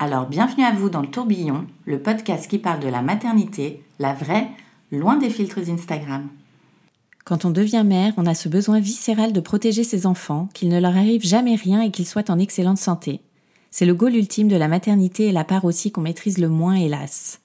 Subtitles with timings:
[0.00, 4.14] Alors bienvenue à vous dans le tourbillon, le podcast qui parle de la maternité, la
[4.14, 4.46] vraie,
[4.92, 6.28] loin des filtres Instagram.
[7.24, 10.78] Quand on devient mère, on a ce besoin viscéral de protéger ses enfants, qu'il ne
[10.78, 13.20] leur arrive jamais rien et qu'ils soient en excellente santé.
[13.72, 16.76] C'est le goal ultime de la maternité et la part aussi qu'on maîtrise le moins,
[16.76, 17.40] hélas.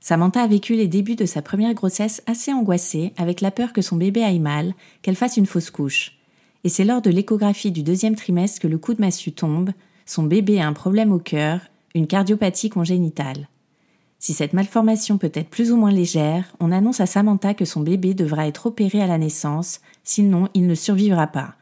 [0.00, 3.80] Samantha a vécu les débuts de sa première grossesse assez angoissée, avec la peur que
[3.80, 6.18] son bébé aille mal, qu'elle fasse une fausse couche.
[6.64, 9.70] Et c'est lors de l'échographie du deuxième trimestre que le coup de massue tombe,
[10.04, 11.60] son bébé a un problème au cœur,
[11.94, 13.48] une cardiopathie congénitale.
[14.18, 17.80] Si cette malformation peut être plus ou moins légère, on annonce à Samantha que son
[17.80, 21.54] bébé devra être opéré à la naissance, sinon il ne survivra pas.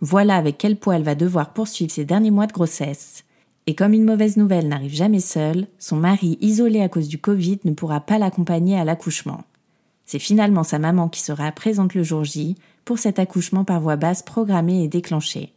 [0.00, 3.24] Voilà avec quel poids elle va devoir poursuivre ses derniers mois de grossesse.
[3.68, 7.60] Et comme une mauvaise nouvelle n'arrive jamais seule, son mari, isolé à cause du Covid,
[7.64, 9.44] ne pourra pas l'accompagner à l'accouchement.
[10.04, 13.94] C'est finalement sa maman qui sera présente le jour J pour cet accouchement par voie
[13.94, 15.52] basse programmé et déclenché.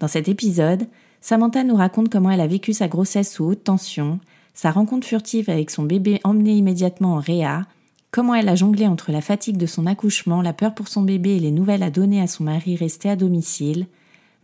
[0.00, 0.86] Dans cet épisode,
[1.24, 4.20] Samantha nous raconte comment elle a vécu sa grossesse sous haute tension,
[4.52, 7.64] sa rencontre furtive avec son bébé emmené immédiatement en réa,
[8.10, 11.36] comment elle a jonglé entre la fatigue de son accouchement, la peur pour son bébé
[11.36, 13.86] et les nouvelles à donner à son mari resté à domicile,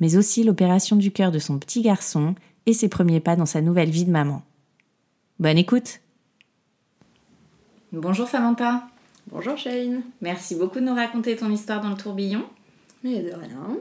[0.01, 3.61] mais aussi l'opération du cœur de son petit garçon et ses premiers pas dans sa
[3.61, 4.41] nouvelle vie de maman.
[5.39, 6.01] Bonne écoute
[7.93, 8.85] Bonjour Samantha
[9.31, 10.01] Bonjour Shane.
[10.23, 12.47] Merci beaucoup de nous raconter ton histoire dans le tourbillon.
[13.05, 13.77] Mais de rien.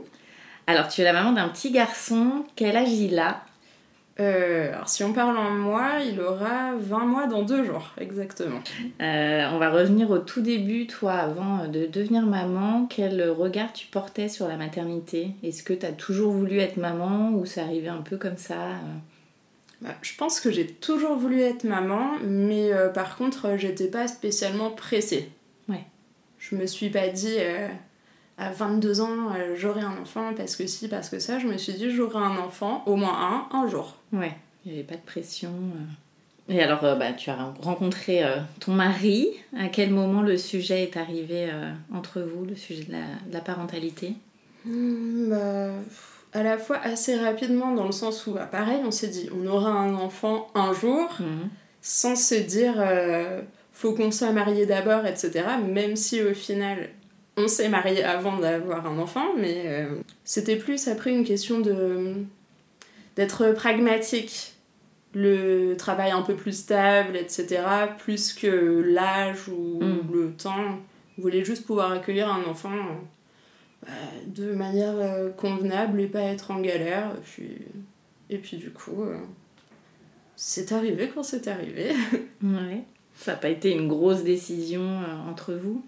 [0.70, 3.42] Alors tu es la maman d'un petit garçon, quel âge il a?
[4.20, 8.60] Euh, alors si on parle en mois, il aura 20 mois dans deux jours, exactement.
[9.02, 13.88] Euh, On va revenir au tout début, toi, avant de devenir maman, quel regard tu
[13.88, 15.32] portais sur la maternité?
[15.42, 18.60] Est-ce que tu as toujours voulu être maman ou ça arrivait un peu comme ça
[18.68, 18.98] euh?
[19.82, 23.88] Bah, je pense que j'ai toujours voulu être maman, mais euh, par contre, euh, j'étais
[23.88, 25.32] pas spécialement pressée.
[25.68, 25.86] Ouais.
[26.38, 27.70] Je me suis pas dit euh,
[28.40, 31.40] à 22 ans, euh, j'aurai un enfant parce que si, parce que ça.
[31.40, 33.96] Je me suis dit, j'aurai un enfant, au moins un, un jour.
[34.14, 34.34] Ouais,
[34.66, 35.50] il n'y avait pas de pression.
[35.50, 36.54] euh.
[36.54, 39.28] Et alors, euh, bah, tu as rencontré euh, ton mari.
[39.58, 43.34] À quel moment le sujet est arrivé euh, entre vous, le sujet de la, de
[43.34, 44.14] la parentalité?
[44.66, 45.72] Hmm, bah,
[46.34, 49.46] à la fois assez rapidement, dans le sens où, bah, pareil, on s'est dit, on
[49.48, 51.08] aura un enfant un jour.
[51.20, 51.50] Mhm.
[51.82, 53.42] sans se dire euh,
[53.72, 55.46] faut qu'on soit marié d'abord, etc.
[55.66, 56.90] Même si au final
[57.40, 62.14] on s'est marié avant d'avoir un enfant, mais euh, c'était plus après une question de
[63.16, 64.54] d'être pragmatique.
[65.16, 67.64] Le travail un peu plus stable, etc.
[67.98, 70.14] Plus que l'âge ou Mm.
[70.14, 70.78] le temps.
[71.18, 72.76] On voulait juste pouvoir accueillir un enfant
[73.82, 73.88] bah,
[74.28, 77.12] de manière euh, convenable et pas être en galère.
[77.18, 77.58] Et puis,
[78.30, 79.18] et puis du coup, euh,
[80.36, 81.92] c'est arrivé quand c'est arrivé.
[82.44, 82.84] Ouais.
[83.16, 85.84] Ça n'a pas été une grosse décision euh, entre vous?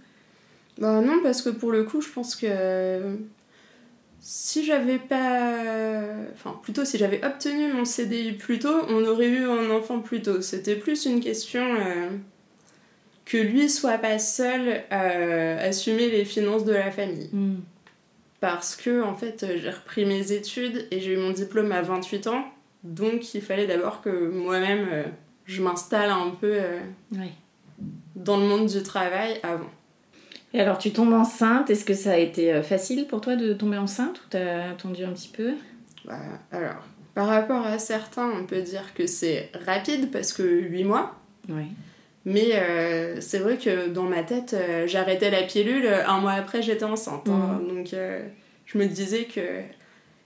[0.81, 3.15] Bah non, parce que pour le coup, je pense que
[4.19, 5.53] si j'avais pas.
[6.33, 10.23] Enfin, plutôt si j'avais obtenu mon CDI plus tôt, on aurait eu un enfant plus
[10.23, 10.41] tôt.
[10.41, 12.09] C'était plus une question euh,
[13.25, 17.29] que lui soit pas seul à assumer les finances de la famille.
[17.31, 17.61] Mhm.
[18.39, 22.25] Parce que, en fait, j'ai repris mes études et j'ai eu mon diplôme à 28
[22.25, 22.43] ans.
[22.83, 25.03] Donc, il fallait d'abord que moi-même, euh,
[25.45, 26.79] je m'installe un peu euh,
[28.15, 29.69] dans le monde du travail avant.
[30.53, 31.69] Et alors, tu tombes enceinte.
[31.69, 35.03] Est-ce que ça a été euh, facile pour toi de tomber enceinte ou t'as attendu
[35.05, 35.53] un petit peu?
[36.05, 36.19] Bah,
[36.51, 36.83] alors,
[37.13, 41.15] par rapport à certains, on peut dire que c'est rapide parce que 8 mois.
[41.49, 41.65] Oui.
[42.25, 46.61] Mais euh, c'est vrai que dans ma tête, euh, j'arrêtais la pilule, un mois après
[46.61, 47.27] j'étais enceinte.
[47.27, 47.59] hein.
[47.67, 48.27] Donc euh,
[48.65, 49.41] je me disais que,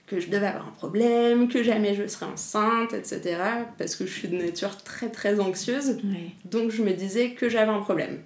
[0.06, 3.36] que je devais avoir un problème, que jamais je serais enceinte, etc.
[3.78, 5.98] Parce que je suis de nature très très anxieuse.
[6.44, 8.18] Donc je me disais que j'avais un problème.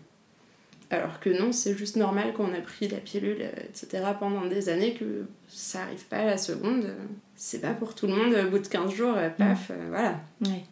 [0.91, 4.03] Alors que non, c'est juste normal qu'on a pris la pilule, euh, etc.
[4.19, 6.87] pendant des années, que ça arrive pas à la seconde.
[7.37, 10.17] C'est pas pour tout le monde, au bout de 15 jours, euh, paf, euh, voilà.
[10.45, 10.65] Ouais.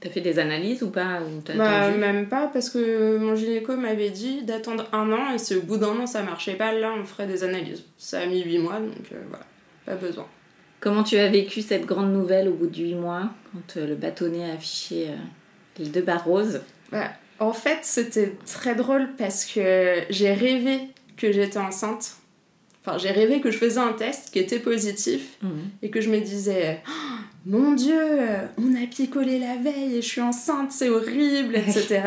[0.00, 3.76] T'as fait des analyses ou pas ou t'as Bah, même pas, parce que mon gynéco
[3.76, 6.94] m'avait dit d'attendre un an, et si au bout d'un an ça marchait pas, là
[6.96, 7.82] on ferait des analyses.
[7.98, 9.44] Ça a mis 8 mois, donc euh, voilà,
[9.84, 10.26] pas besoin.
[10.78, 14.48] Comment tu as vécu cette grande nouvelle au bout de 8 mois, quand le bâtonnet
[14.48, 15.16] a affiché euh,
[15.78, 16.60] les deux barres roses
[16.92, 20.80] Bah, en fait, c'était très drôle parce que j'ai rêvé
[21.16, 22.16] que j'étais enceinte.
[22.84, 25.50] Enfin, j'ai rêvé que je faisais un test qui était positif Mhm.
[25.82, 26.90] et que je me disais Oh,
[27.46, 28.00] Mon Dieu,
[28.58, 32.02] on a picolé la veille et je suis enceinte, c'est horrible, etc.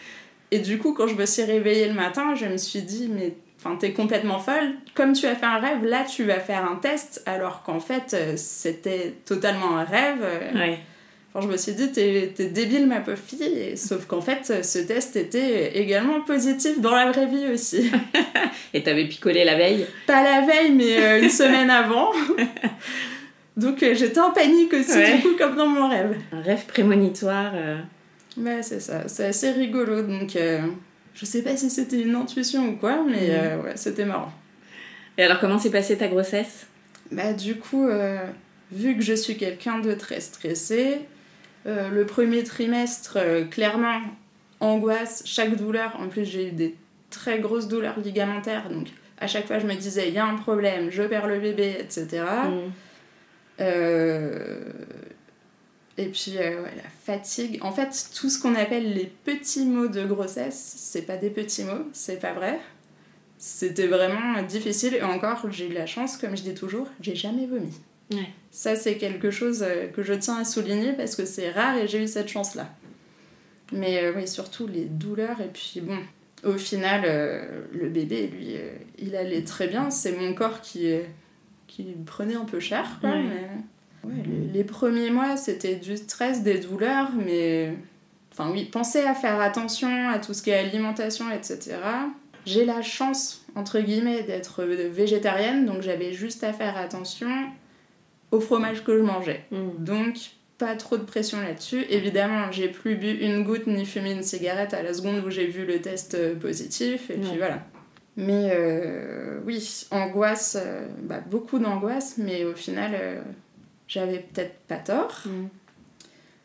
[0.50, 3.34] et du coup, quand je me suis réveillée le matin, je me suis dit Mais
[3.58, 4.74] enfin, t'es complètement folle.
[4.94, 8.14] Comme tu as fait un rêve, là, tu vas faire un test, alors qu'en fait,
[8.14, 10.24] euh, c'était totalement un rêve.
[10.54, 10.78] Ouais.
[11.32, 13.76] Enfin, je me suis dit, t'es débile, ma pauvre fille.
[13.76, 17.88] Sauf qu'en fait, ce test était également positif dans la vraie vie aussi.
[18.74, 19.86] Et t'avais picolé la veille?
[20.08, 22.10] Pas la veille, mais euh, une semaine avant.
[23.56, 25.16] Donc euh, j'étais en panique aussi, Ouais.
[25.16, 26.16] du coup, comme dans mon rêve.
[26.32, 27.78] Un rêve prémonitoire euh,
[28.36, 29.06] Ouais, c'est ça.
[29.08, 30.02] C'est assez rigolo.
[30.02, 30.60] Donc, euh,
[31.14, 33.30] je sais pas si c'était une intuition ou quoi, mais Mhm.
[33.30, 34.32] euh, ouais, c'était marrant.
[35.18, 36.66] Et alors, comment s'est passée ta grossesse?
[37.12, 37.86] Bah, du coup,
[38.72, 41.00] vu que je suis quelqu'un de très stressé,
[41.66, 44.00] euh, le premier trimestre, euh, clairement,
[44.60, 45.96] angoisse, chaque douleur.
[46.00, 46.76] En plus, j'ai eu des
[47.10, 50.36] très grosses douleurs ligamentaires, donc à chaque fois, je me disais, il y a un
[50.36, 52.06] problème, je perds le bébé, etc.
[52.46, 52.72] Mhm.
[53.60, 54.60] Euh,
[55.98, 57.58] Et puis, ouais, la fatigue.
[57.60, 61.64] En fait, tout ce qu'on appelle les petits mots de grossesse, c'est pas des petits
[61.64, 62.58] mots, c'est pas vrai.
[63.36, 64.94] C'était vraiment difficile.
[64.94, 67.72] Et encore, j'ai eu la chance, comme je dis toujours, j'ai jamais vomi.
[68.12, 68.28] Ouais.
[68.50, 71.86] Ça, c'est quelque chose euh, que je tiens à souligner parce que c'est rare et
[71.86, 72.68] j'ai eu cette chance-là.
[73.72, 75.40] Mais euh, oui, surtout les douleurs.
[75.40, 75.98] Et puis, bon,
[76.44, 79.90] au final, euh, le bébé, lui, euh, il allait très bien.
[79.90, 80.92] C'est mon corps qui,
[81.68, 83.10] qui prenait un peu cher, quoi.
[83.10, 83.22] Ouais.
[83.22, 83.48] mais-
[84.02, 87.74] Ouais, les, les premiers mois, c'était du stress, des douleurs, mais.
[88.32, 91.76] Enfin, oui, pensez à faire attention à tout ce qui est alimentation, etc.
[92.46, 97.28] J'ai la chance, entre guillemets, d'être végétarienne, donc j'avais juste à faire attention
[98.30, 99.44] au fromage que je mangeais.
[99.50, 99.72] Mhm.
[99.78, 100.16] Donc,
[100.58, 101.84] pas trop de pression là-dessus.
[101.88, 105.46] Évidemment, j'ai plus bu une goutte ni fumé une cigarette à la seconde où j'ai
[105.46, 107.64] vu le test euh, positif, et puis voilà.
[108.16, 113.22] Mais euh, oui, angoisse, euh, bah, beaucoup d'angoisse, mais au final, euh,
[113.88, 115.22] j'avais peut-être pas tort.
[115.26, 115.48] Mhm.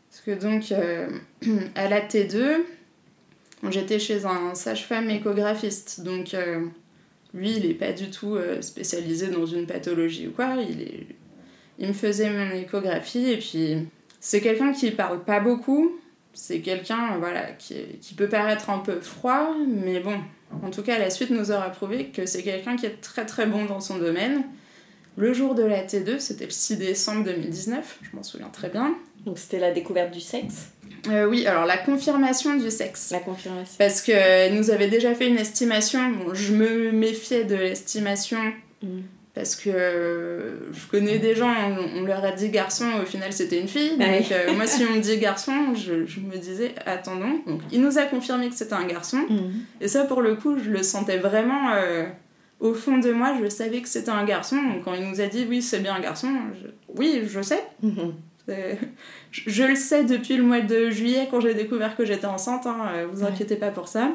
[0.10, 0.72] Parce que donc,
[1.76, 2.62] à la T2,
[3.62, 6.02] bon, j'étais chez un sage-femme échographiste.
[6.02, 6.34] Donc,
[7.34, 10.56] lui, il n'est pas du tout spécialisé dans une pathologie ou quoi.
[10.56, 11.08] Il, est...
[11.80, 13.88] il me faisait mon échographie et puis
[14.20, 15.92] c'est quelqu'un qui parle pas beaucoup.
[16.34, 20.18] C'est quelqu'un voilà, qui, qui peut paraître un peu froid, mais bon,
[20.64, 23.46] en tout cas, la suite nous aura prouvé que c'est quelqu'un qui est très très
[23.46, 24.44] bon dans son domaine.
[25.16, 28.98] Le jour de la T2, c'était le 6 décembre 2019, je m'en souviens très bien.
[29.26, 30.72] Donc, c'était la découverte du sexe?
[31.08, 33.12] Euh, oui, alors la confirmation du sexe.
[33.12, 36.10] La confirmation Parce que nous avait déjà fait une estimation.
[36.12, 38.40] Bon, je me méfiais de l'estimation
[38.86, 39.04] Mhm.
[39.36, 43.32] Parce que euh, je connais des gens, on, on leur a dit garçon, au final
[43.34, 43.92] c'était une fille.
[44.00, 44.20] Ouais.
[44.22, 47.42] Donc euh, moi, si on me dit garçon, je, je me disais attendons.
[47.46, 49.18] Donc il nous a confirmé que c'était un garçon.
[49.30, 49.52] Mhm.
[49.82, 52.06] Et ça, pour le coup, je le sentais vraiment euh,
[52.62, 53.34] au fond de moi.
[53.44, 54.56] Je savais que c'était un garçon.
[54.56, 56.30] Donc quand il nous a dit oui, c'est bien un garçon,
[56.60, 56.68] je-
[56.98, 57.62] oui, je sais.
[57.84, 58.14] Mhm.
[58.48, 58.74] Euh,
[59.32, 62.66] Je, je le sais depuis le mois de juillet quand j'ai découvert que j'étais enceinte,
[62.68, 62.78] hein,
[63.12, 63.30] vous Ouais.
[63.30, 64.12] inquiétez pas pour ça.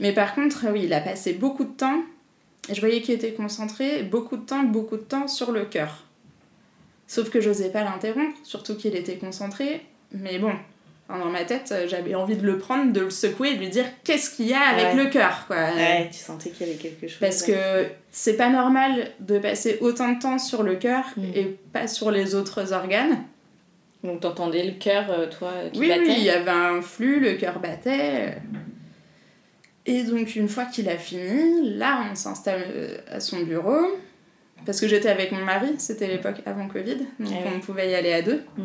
[0.00, 2.02] Mais par contre, oui, il a passé beaucoup de temps,
[2.68, 6.04] et je voyais qu'il était concentré, beaucoup de temps, beaucoup de temps sur le cœur.
[7.06, 9.82] Sauf que j'osais pas l'interrompre, surtout qu'il était concentré,
[10.12, 10.52] mais bon,
[11.08, 13.68] dans ma tête, euh, j'avais envie de le prendre, de le secouer et de lui
[13.68, 15.04] dire qu'est-ce qu'il y a avec Ouais.
[15.04, 15.56] le cœur, quoi.
[15.76, 17.18] Ouais, tu sentais qu'il y avait quelque chose.
[17.20, 17.54] Parce ouais.
[17.54, 21.24] que c'est pas normal de passer autant de temps sur le cœur Mm.
[21.36, 23.22] et pas sur les autres organes.
[24.02, 27.20] Donc, t'entendais le cœur, euh, toi, qui Oui, battait oui, il y avait un flux,
[27.20, 28.38] le cœur battait.
[29.86, 33.78] Et donc, une fois qu'il a fini, là, on s'installe euh, à son bureau.
[34.64, 37.50] Parce que j'étais avec mon mari, c'était l'époque avant Covid, donc oui.
[37.54, 38.42] on pouvait y aller à deux.
[38.56, 38.62] Mm.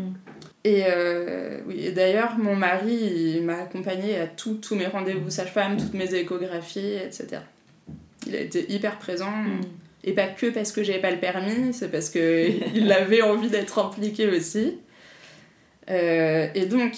[0.64, 2.96] Et, euh, oui, et d'ailleurs, mon mari,
[3.36, 7.42] il m'a accompagné à tout- tous mes rendez-vous sage-femme, toutes mes échographies, etc.
[8.26, 9.30] Il a été hyper présent.
[9.30, 9.62] Mhm.
[10.04, 13.78] Et pas que parce que j'avais pas le permis, c'est parce qu'il avait envie d'être
[13.78, 14.78] impliqué aussi.
[15.90, 16.94] Euh, et donc,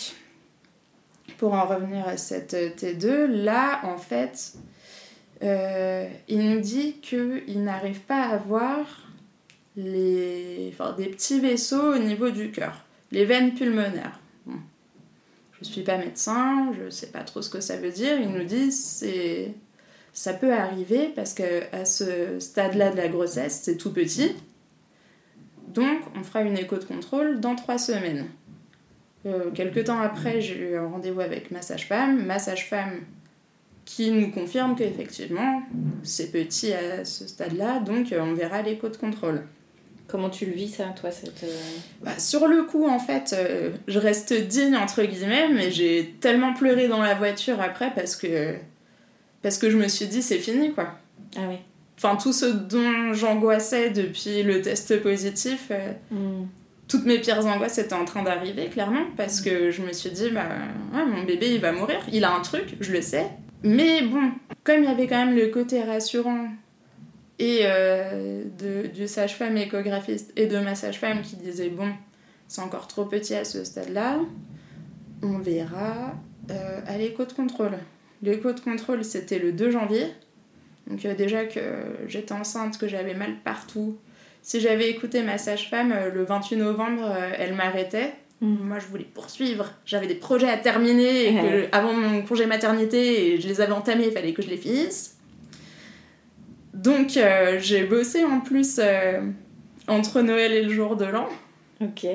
[1.38, 4.54] pour en revenir à cette T2, là, en fait,
[5.44, 9.10] euh, il nous dit qu'il n'arrive pas à voir
[9.76, 14.20] les, des petits vaisseaux au niveau du cœur, les veines pulmonaires.
[15.64, 18.20] Je suis pas médecin, je sais pas trop ce que ça veut dire.
[18.20, 19.54] Il nous dit c'est
[20.12, 24.36] ça peut arriver parce que à ce stade-là de la grossesse, c'est tout petit.
[25.70, 28.28] Donc, on fera une écho de contrôle dans trois semaines.
[29.26, 32.26] Euh, quelques temps après, j'ai eu un rendez-vous avec ma sage-femme.
[32.26, 33.02] Ma sage-femme
[33.86, 35.62] qui nous confirme qu'effectivement,
[36.04, 39.44] c'est petit à ce stade-là, donc euh, on verra l'écho de contrôle.
[40.08, 41.60] Comment tu le vis ça, toi cette, euh,
[42.02, 46.54] bah, Sur le coup, en fait, euh, je reste digne, entre guillemets, mais j'ai tellement
[46.54, 48.56] pleuré dans la voiture après parce que,
[49.42, 50.96] parce que je me suis dit c'est fini, quoi.
[51.36, 51.56] Ah oui.
[51.98, 55.72] Enfin, tout ce dont j'angoissais depuis le test positif,
[56.12, 56.46] Hmm.
[56.88, 60.30] Toutes mes pires angoisses étaient en train d'arriver, clairement, parce que je me suis dit,
[60.30, 60.48] bah,
[60.92, 63.28] mon bébé, il va mourir, il a un truc, je le sais.
[63.64, 64.32] Mais bon,
[64.64, 66.50] comme il y avait quand même le côté rassurant
[67.40, 71.90] et euh, de, du sage-femme échographiste et de ma sage-femme qui disait, bon,
[72.48, 74.20] c'est encore trop petit à ce stade-là,
[75.22, 76.14] on verra
[76.52, 77.78] euh, à l'écho de contrôle.
[78.22, 80.08] L'écho de contrôle, c'était le 2 janvier.
[80.88, 81.62] Donc euh, déjà que
[82.08, 83.98] j'étais enceinte, que j'avais mal partout,
[84.44, 88.14] si j'avais écouté ma sage-femme, euh, le 28 novembre, euh, elle m'arrêtait.
[88.42, 88.58] Mhm.
[88.62, 89.72] Moi, je voulais poursuivre.
[89.86, 91.70] J'avais des projets à terminer et que, Ouais.
[91.72, 95.18] avant mon congé maternité, et je les avais entamés, il fallait que je les finisse.
[96.74, 99.22] Donc, euh, j'ai bossé en plus euh,
[99.88, 101.30] entre Noël et le jour de l'an.
[101.82, 102.06] Ok.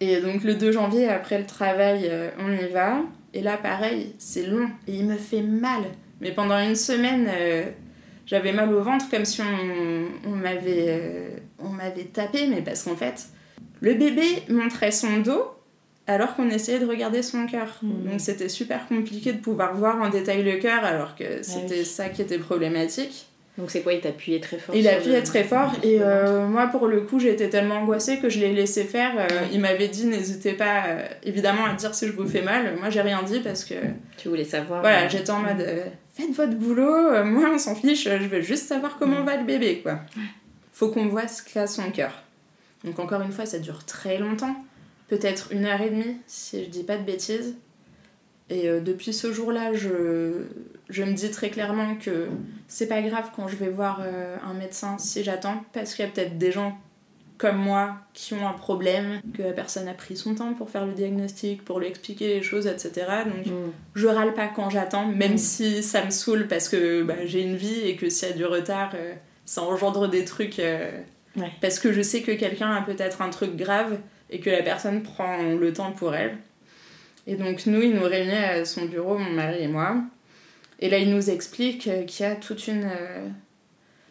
[0.00, 2.98] Et donc, le 2 janvier, après le travail, euh, on y va.
[3.34, 5.82] Et là, pareil, c'est long et il me fait mal.
[6.20, 7.30] Mais pendant une semaine,
[8.26, 12.82] j'avais mal au ventre comme si on, on m'avait euh, on m'avait tapé, mais parce
[12.84, 13.26] qu'en fait,
[13.80, 15.44] le bébé montrait son dos
[16.06, 17.78] alors qu'on essayait de regarder son cœur.
[17.82, 18.10] Mhm.
[18.10, 21.84] Donc c'était super compliqué de pouvoir voir en détail le cœur alors que c'était oui.
[21.84, 23.26] ça qui était problématique.
[23.58, 26.68] Donc c'est quoi Il t'appuyait très fort Il appuyait le- très fort et euh, moi
[26.68, 29.12] pour le coup j'étais tellement angoissée que je l'ai laissé faire.
[29.18, 32.76] Euh, il m'avait dit n'hésitez pas euh, évidemment à dire si je vous fais mal.
[32.80, 33.74] Moi j'ai rien dit parce que.
[34.16, 34.80] Tu voulais savoir.
[34.80, 38.40] voilà j'étais en mode euh, faites votre boulot, euh, moi on s'en fiche, je veux
[38.40, 40.00] juste savoir comment va le bébé quoi.
[40.72, 42.22] Faut qu'on voit ce qu'a son cœur.
[42.84, 44.56] Donc encore une fois ça dure très longtemps,
[45.08, 47.56] peut-être une heure et demie si je dis pas de bêtises.
[48.50, 50.44] Et euh, depuis ce jour-là, je,
[50.90, 52.28] je me dis très clairement que
[52.68, 56.08] c'est pas grave quand je vais voir euh, un médecin si j'attends, parce qu'il y
[56.08, 56.78] a peut-être des gens
[57.42, 60.86] comme moi qui ont un problème, que la personne a pris son temps pour faire
[60.86, 62.92] le diagnostic, pour lui expliquer les choses, etc.
[63.26, 63.70] Donc hmm.
[63.94, 65.38] je râle pas quand j'attends, même Mm.
[65.38, 68.36] si ça me saoule parce que bah, j'ai une vie et que s'il y a
[68.36, 69.12] du retard, euh,
[69.44, 70.58] ça engendre des trucs.
[70.60, 70.90] euh,
[71.36, 71.50] Ouais.
[71.62, 73.98] Parce que je sais que quelqu'un a peut-être un truc grave
[74.30, 76.36] et que la personne prend le temps pour elle.
[77.26, 79.96] Et donc nous, il nous réunit à son bureau, mon mari et moi.
[80.80, 82.84] Et là, il nous explique qu'il y a toute une...
[82.84, 83.28] euh,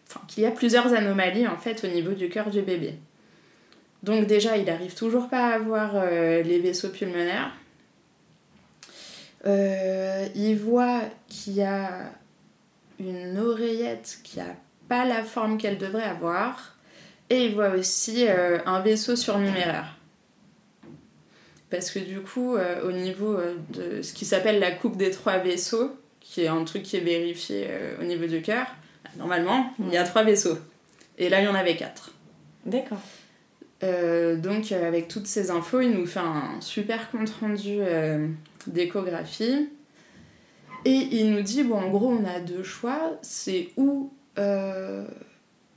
[0.07, 2.95] Enfin, qu'il y a plusieurs anomalies en fait au niveau du cœur du bébé.
[4.03, 7.51] Donc déjà, il arrive toujours pas à avoir euh, les vaisseaux pulmonaires.
[9.45, 12.11] Euh, il voit qu'il y a
[12.99, 14.55] une oreillette qui a
[14.87, 16.75] pas la forme qu'elle devrait avoir.
[17.29, 19.95] Et il voit aussi euh, un vaisseau surnuméraire.
[21.69, 23.37] Parce que du coup, au niveau
[23.69, 27.01] de ce qui s'appelle la coupe des trois vaisseaux, qui est un truc qui est
[27.01, 27.69] vérifié
[28.01, 28.67] au niveau du cœur,
[29.15, 30.57] normalement, il y a trois vaisseaux.
[31.17, 32.11] Et là, il y en avait quatre.
[32.65, 32.99] D'accord.
[33.83, 38.27] Euh, donc, euh, avec toutes ces infos, il nous fait un super compte rendu euh,
[38.67, 39.69] d'échographie.
[40.85, 44.11] Et il nous dit bon, en gros, on a deux choix c'est ou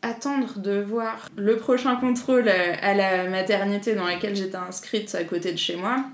[0.00, 5.52] attendre de voir le prochain contrôle à la maternité dans laquelle j'étais inscrite à côté
[5.52, 6.04] de chez moi,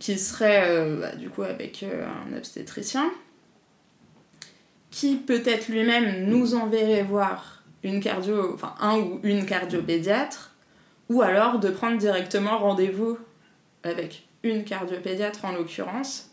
[0.00, 3.10] qui serait bah, du coup avec un obstétricien,
[4.90, 10.49] qui peut-être lui-même nous enverrait voir une cardio, enfin un ou une cardiopédiatre,
[11.10, 13.18] ou alors de prendre directement rendez-vous
[13.82, 16.30] avec une cardiopédiatre en l'occurrence.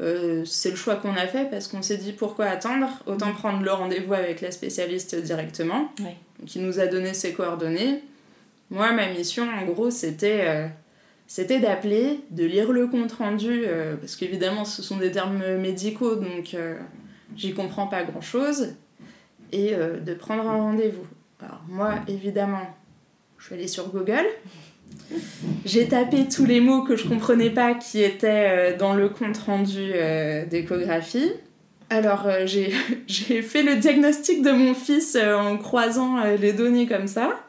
[0.00, 3.62] Euh, c'est le choix qu'on a fait parce qu'on s'est dit pourquoi attendre, autant prendre
[3.62, 5.92] le rendez-vous avec la spécialiste directement,
[6.46, 8.02] qui nous a donné ses coordonnées.
[8.70, 10.66] Moi, ma mission, en gros, c'était euh,
[11.28, 16.16] c'était d'appeler, de lire le compte rendu, euh, parce qu'évidemment, ce sont des termes médicaux,
[16.16, 16.56] donc
[17.36, 18.74] j'y comprends pas grand-chose,
[19.52, 21.06] et de prendre un rendez-vous.
[21.40, 22.66] Alors moi, évidemment,
[23.42, 24.24] je suis allée sur Google.
[25.64, 29.36] J'ai tapé tous les mots que je comprenais pas qui étaient euh, dans le compte
[29.36, 31.32] rendu euh, d'échographie.
[31.90, 32.72] Alors euh, j'ai
[33.08, 37.40] j'ai fait le diagnostic de mon fils en croisant les données comme ça.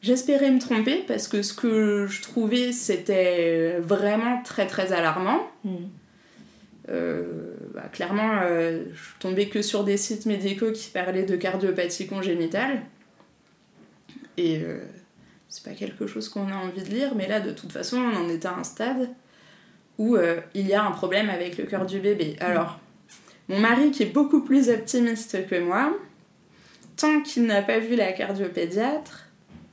[0.00, 5.46] J'espérais me tromper parce que ce que je trouvais c'était vraiment très très alarmant.
[5.64, 5.88] Hmm.
[6.88, 12.06] Euh, bah, clairement, euh, je tombée que sur des sites médicaux qui parlaient de cardiopathie
[12.06, 12.82] congénitale.
[14.36, 14.78] Et euh,
[15.52, 18.24] c'est pas quelque chose qu'on a envie de lire, mais là, de toute façon, on
[18.24, 19.10] en est à un stade
[19.98, 22.36] où euh, il y a un problème avec le cœur du bébé.
[22.40, 22.80] Alors,
[23.50, 25.94] mon mari, qui est beaucoup plus optimiste que moi,
[26.96, 29.26] tant qu'il n'a pas vu la cardiopédiatre,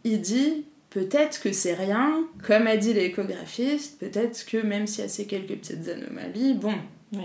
[0.04, 5.06] il dit peut-être que c'est rien, comme a dit l'échographiste, peut-être que même s'il y
[5.06, 6.74] a ces quelques petites anomalies, bon,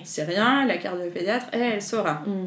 [0.05, 2.23] c'est rien, la cardiopédiatre, elle, elle saura.
[2.25, 2.47] Mm.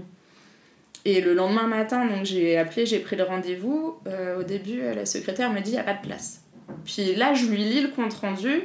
[1.08, 3.96] Et le lendemain matin, donc j'ai appelé, j'ai pris le rendez-vous.
[4.08, 6.42] Euh, au début, euh, la secrétaire me dit il n'y a pas de place.
[6.84, 8.64] Puis là, je lui lis le compte rendu.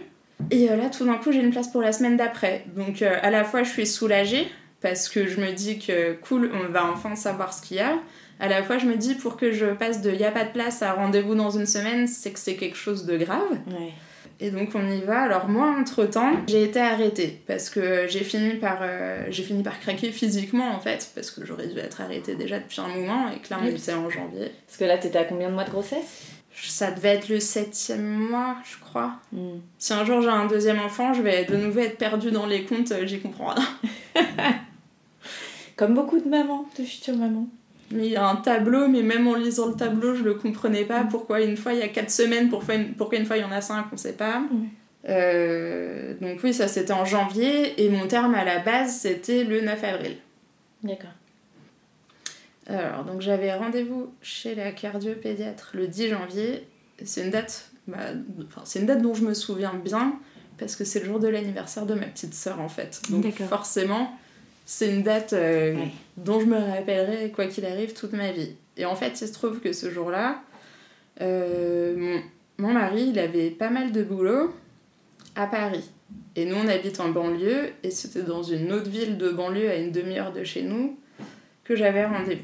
[0.50, 2.64] Et euh, là, tout d'un coup, j'ai une place pour la semaine d'après.
[2.74, 4.48] Donc à la fois, je suis soulagée
[4.80, 8.00] parce que je me dis que cool, on va enfin savoir ce qu'il y a.
[8.40, 10.42] À la fois, je me dis pour que je passe de il n'y a pas
[10.42, 13.56] de place à rendez-vous dans une semaine, c'est que c'est quelque chose de grave.
[14.44, 15.22] Et donc on y va.
[15.22, 19.78] Alors moi, entre-temps, j'ai été arrêtée parce que j'ai fini par euh, j'ai fini par
[19.78, 23.38] craquer physiquement en fait parce que j'aurais dû être arrêtée déjà depuis un moment et
[23.38, 23.74] que là on Oui.
[23.74, 24.50] était en janvier.
[24.66, 26.26] Parce que là, t'étais à combien de mois de grossesse?
[26.54, 29.12] Ça devait être le septième mois, je crois.
[29.32, 29.58] Mm.
[29.78, 32.64] Si un jour j'ai un deuxième enfant, je vais de nouveau être perdue dans les
[32.64, 33.64] comptes, euh, j'y comprends rien.
[35.76, 37.46] Comme beaucoup de mamans, de futures mamans.
[37.92, 40.84] Mais il y a un tableau, mais même en lisant le tableau, je le comprenais
[40.84, 41.04] pas.
[41.04, 43.44] Pourquoi une fois il y a 4 semaines, pourquoi une, pourquoi une fois il y
[43.44, 44.40] en a 5, on sait pas.
[44.40, 44.68] Mm.
[45.08, 49.60] Euh, donc oui, ça c'était en janvier, et mon terme à la base c'était le
[49.60, 50.16] 9 avril.
[50.82, 51.10] D'accord.
[52.68, 56.66] Alors, donc j'avais rendez-vous chez la cardiopédiatre le 10 janvier.
[57.04, 57.98] C'est une date, bah,
[58.64, 60.18] c'est une date dont je me souviens bien
[60.58, 63.02] parce que c'est le jour de l'anniversaire de ma petite sœur en fait.
[63.10, 64.16] Donc forcément,
[64.64, 65.90] c'est une date euh, Ouais.
[66.16, 68.54] Dont je me rappellerai quoi qu'il arrive toute ma vie.
[68.76, 70.42] Et en fait, il se trouve que ce jour-là,
[71.20, 72.20] euh,
[72.58, 74.54] mon, mari, il avait pas mal de boulot
[75.34, 75.90] à Paris.
[76.36, 79.76] Et nous, on habite en banlieue, et c'était dans une autre ville de banlieue à
[79.76, 80.98] une demi-heure de chez nous
[81.64, 82.42] que j'avais rendez-vous.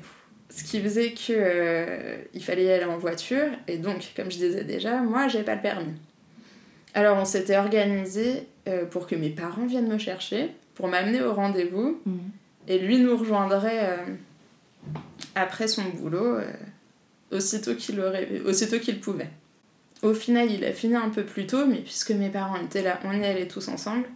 [0.50, 4.38] Ce qui faisait que euh, il fallait y aller en voiture, et donc, comme je
[4.38, 5.94] disais déjà, moi, j'ai pas le permis.
[6.94, 11.34] Alors, on s'était organisé euh, pour que mes parents viennent me chercher, pour m'amener au
[11.34, 12.18] rendez-vous, Mm.
[12.68, 13.96] Et lui nous rejoindrait euh,
[15.34, 16.52] après son boulot, euh,
[17.32, 19.30] aussitôt qu'il aurait, aussitôt qu'il pouvait.
[20.02, 23.00] Au final, il a fini un peu plus tôt, mais puisque mes parents étaient là,
[23.04, 24.06] on y allait tous ensemble.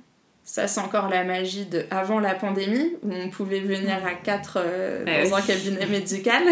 [0.44, 4.58] Ça, c'est encore la magie de avant la pandémie, où on pouvait venir à quatre
[4.58, 5.42] euh, dans oui.
[5.42, 6.42] un cabinet médical.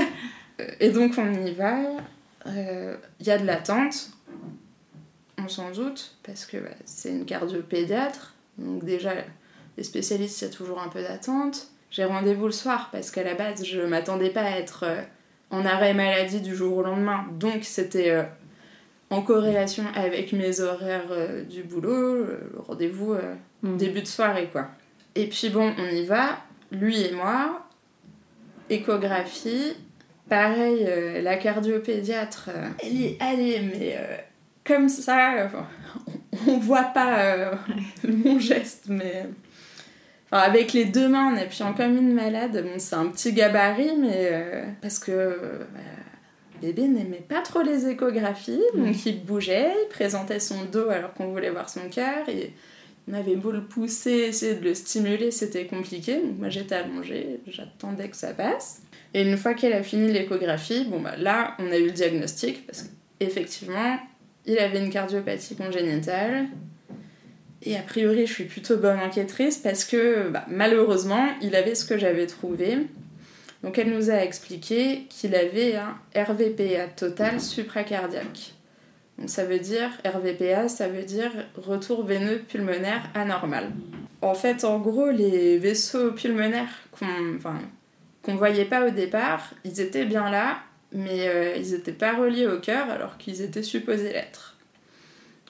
[0.60, 1.80] Euh, Et donc, on y va.
[2.46, 4.10] Euh, Il y a de l'attente,
[5.38, 8.34] on s'en doute, parce que bah, c'est une cardiopédiatre.
[8.58, 9.12] Donc, déjà,
[9.76, 11.68] les spécialistes, il y a toujours un peu d'attente.
[11.90, 15.02] J'ai rendez-vous le soir, parce qu'à la base, je m'attendais pas à être euh,
[15.50, 17.26] en arrêt maladie du jour au lendemain.
[17.32, 18.22] Donc, c'était euh,
[19.10, 23.76] en corrélation avec mes horaires euh, du boulot, le rendez-vous euh, Mm.
[23.76, 24.68] début de soirée, quoi.
[25.14, 26.38] Et puis bon, on y va,
[26.70, 27.66] lui et moi,
[28.70, 29.74] échographie,
[30.28, 34.16] pareil, euh, la cardiopédiatre, euh, elle est allée, mais euh,
[34.64, 35.66] comme ça, enfin,
[36.46, 37.52] on voit pas
[38.08, 39.26] mon geste, mais...
[40.30, 43.96] Enfin, avec les deux mains en appuyant comme une malade, bon, c'est un petit gabarit,
[43.98, 45.64] mais euh, parce que euh,
[46.60, 51.32] bébé n'aimait pas trop les échographies, donc il bougeait, il présentait son dos alors qu'on
[51.32, 52.52] voulait voir son cœur, et
[53.08, 56.16] on avait beau le pousser, essayer de le stimuler, c'était compliqué.
[56.16, 58.82] Donc moi j'étais allongée, j'attendais que ça passe.
[59.14, 62.66] Et une fois qu'elle a fini l'échographie, bon bah là on a eu le diagnostic
[62.66, 62.88] parce
[63.18, 63.98] qu'effectivement
[64.46, 66.46] il avait une cardiopathie congénitale.
[67.62, 71.84] Et a priori je suis plutôt bonne enquêtrice parce que bah, malheureusement il avait ce
[71.84, 72.78] que j'avais trouvé.
[73.62, 78.54] Donc elle nous a expliqué qu'il avait un RVPA total supracardiaque.
[79.18, 83.70] Donc ça veut dire, RVPA, ça veut dire retour veineux pulmonaire anormal.
[84.22, 87.58] En fait, en gros, les vaisseaux pulmonaires qu'on enfin,
[88.22, 90.60] qu'on voyait pas au départ, ils étaient bien là,
[90.92, 94.49] mais euh, ils n'étaient pas reliés au cœur alors qu'ils étaient supposés l'être.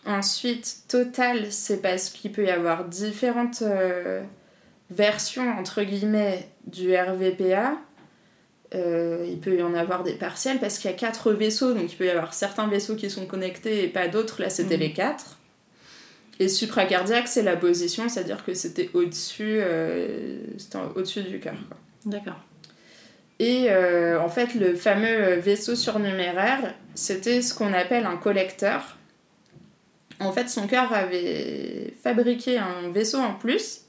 [0.07, 4.23] Ensuite, total, c'est parce qu'il peut y avoir différentes euh,
[4.91, 7.75] versions, entre guillemets, du RVPA.
[8.75, 11.93] Euh, il peut y en avoir des partiels parce qu'il y a quatre vaisseaux, donc
[11.93, 14.41] il peut y avoir certains vaisseaux qui sont connectés et pas d'autres.
[14.41, 14.81] Là, c'était Mhm.
[14.81, 15.39] les quatre.
[16.39, 21.57] Et supracardiaque, c'est la position, c'est-à-dire que c'était au-dessus, euh, c'était au-dessus du cœur.
[22.07, 22.41] D'accord.
[23.39, 28.97] Et euh, en fait, le fameux vaisseau surnuméraire, c'était ce qu'on appelle un collecteur.
[30.21, 33.87] En fait, son cœur avait fabriqué un vaisseau en plus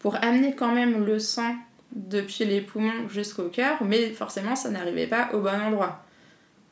[0.00, 1.54] pour amener quand même le sang
[1.94, 6.04] depuis les poumons jusqu'au cœur, mais forcément, ça n'arrivait pas au bon endroit.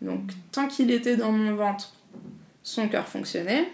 [0.00, 1.92] Donc, tant qu'il était dans mon ventre,
[2.62, 3.68] son cœur fonctionnait.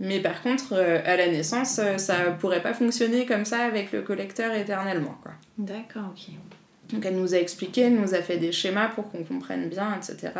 [0.00, 3.92] Mais par contre, euh, à la naissance, euh, ça pourrait pas fonctionner comme ça avec
[3.92, 5.32] le collecteur éternellement, quoi.
[5.56, 6.34] D'accord, ok.
[6.92, 9.96] Donc elle nous a expliqué, elle nous a fait des schémas pour qu'on comprenne bien,
[9.96, 10.32] etc.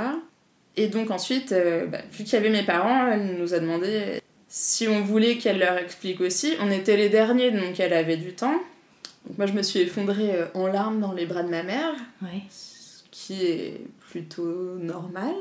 [0.77, 4.21] Et donc ensuite, euh, bah, vu qu'il y avait mes parents, elle nous a demandé
[4.49, 6.55] si on voulait qu'elle leur explique aussi.
[6.61, 8.55] On était les derniers, donc elle avait du temps.
[9.27, 11.93] Donc moi je me suis effondrée euh, en larmes dans les bras de ma mère,
[12.51, 15.35] ce qui est plutôt normal.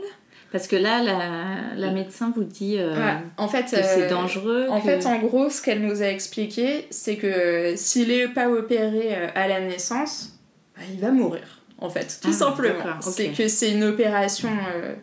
[0.51, 4.09] Parce que là, la, la médecin vous dit euh, Ouais, En fait, que c'est euh,
[4.09, 4.67] dangereux.
[4.69, 8.49] En que- fait, en gros, ce qu'elle nous a expliqué, c'est que s'il est pas
[8.51, 10.37] opéré à la naissance,
[10.77, 11.41] bah, il va mourir,
[11.79, 12.75] en fait, tout Ah, simplement.
[12.77, 13.13] d'accord, ok.
[13.15, 14.49] C'est que c'est une opération.
[14.75, 14.93] euh,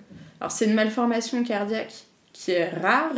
[0.40, 1.92] Alors, c'est une malformation cardiaque
[2.33, 3.12] qui est rare,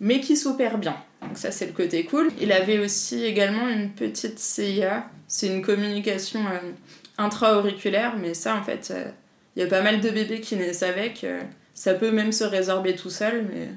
[0.00, 0.96] mais qui s'opère bien.
[1.22, 2.30] Donc, ça, c'est le côté cool.
[2.40, 5.08] Il avait aussi également une petite CIA.
[5.26, 6.72] C'est une communication euh,
[7.18, 9.10] intra-auriculaire, mais ça, en fait, euh,
[9.56, 11.24] il y a pas mal de bébés qui naissent avec.
[11.24, 11.40] euh,
[11.74, 13.68] ça peut même se résorber tout seul, mais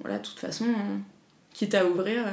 [0.00, 0.96] voilà, de toute façon, euh,
[1.52, 2.24] quitte à ouvrir.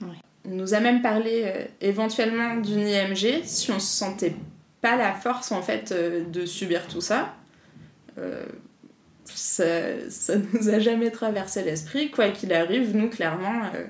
[0.00, 0.08] Ouais.
[0.46, 4.34] On nous a même parlé éventuellement d'une IMG si on se sentait
[4.80, 7.34] pas la force en fait de subir tout ça.
[9.34, 9.64] Ça,
[10.10, 12.10] ça nous a jamais traversé l'esprit.
[12.10, 13.84] Quoi qu'il arrive, nous clairement, euh,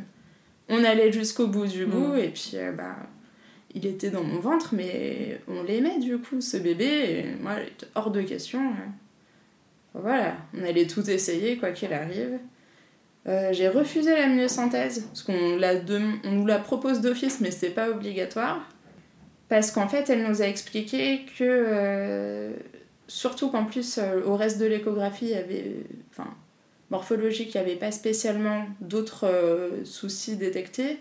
[0.69, 2.97] on allait jusqu'au bout du bout et puis euh, bah,
[3.75, 6.85] il était dans mon ventre, mais on l'aimait du coup ce bébé.
[6.87, 7.55] Et moi,
[7.95, 8.61] hors de question.
[8.61, 8.89] euh.
[9.95, 12.39] Voilà, on allait tout essayer quoi qu'il arrive.
[13.51, 18.67] J'ai refusé la myosynthèse, parce qu'on on nous la propose d'office, mais c'est pas obligatoire.
[19.51, 22.53] Parce qu'en fait, elle nous a expliqué que,
[23.09, 25.75] surtout qu'en plus, euh, au reste de l'échographie, il y avait,
[26.11, 26.33] enfin,
[26.91, 30.99] morphologique, il n'y avait pas spécialement d'autres euh, soucis détectés.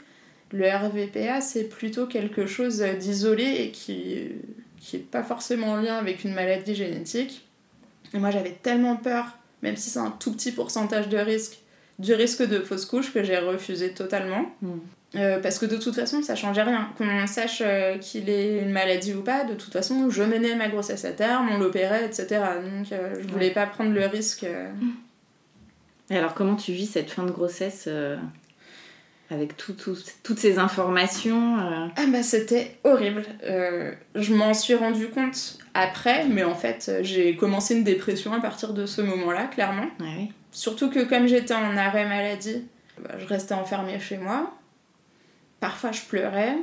[0.51, 4.31] Le RVPA, c'est plutôt quelque chose d'isolé et qui
[4.79, 7.45] qui est pas forcément en lien avec une maladie génétique.
[8.13, 11.59] Et moi, j'avais tellement peur, même si c'est un tout petit pourcentage de risque,
[11.99, 14.45] du risque de fausse couche que j'ai refusé totalement.
[14.61, 14.77] Mm.
[15.15, 16.89] Euh, parce que de toute façon, ça changeait rien.
[16.97, 20.67] Qu'on sache euh, qu'il ait une maladie ou pas, de toute façon, je menais ma
[20.67, 22.27] grossesse à terme, on l'opérait, etc.
[22.61, 24.43] Donc, euh, je voulais pas prendre le risque.
[24.43, 24.69] euh.
[26.09, 27.87] Et alors, comment tu vis cette fin de grossesse
[29.29, 33.23] avec tout- tout- toutes ces informations Ah bah c'était horrible.
[33.43, 38.71] Je m'en suis rendu compte après, mais en fait j'ai commencé une dépression à partir
[38.73, 39.87] de ce moment-là, clairement.
[39.99, 40.29] ouais.
[40.51, 42.65] Surtout que comme j'étais en arrêt maladie,
[43.03, 44.56] bah, je restais enfermée chez moi.
[45.59, 46.55] Parfois je pleurais,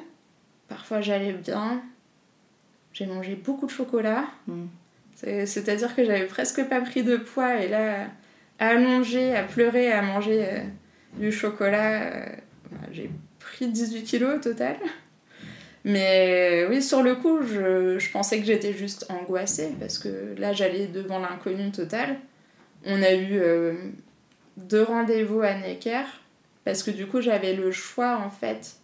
[0.68, 1.82] parfois j'allais bien.
[2.92, 4.24] J'ai mangé beaucoup de chocolat.
[4.46, 4.66] Mm.
[5.16, 8.06] C'est- C'est-à-dire que j'avais presque pas pris de poids et là,
[8.58, 10.60] allongée, à pleurer, à manger euh,
[11.18, 12.26] du chocolat, euh,
[12.70, 14.76] bah, j'ai pris 18 kilos au total.
[15.84, 20.52] Mais oui, sur le coup, je, je pensais que j'étais juste angoissée parce que là,
[20.52, 22.16] j'allais devant l'inconnu total.
[22.86, 23.74] On a eu euh,
[24.56, 26.04] deux rendez-vous à Necker
[26.64, 28.76] parce que du coup, j'avais le choix en fait,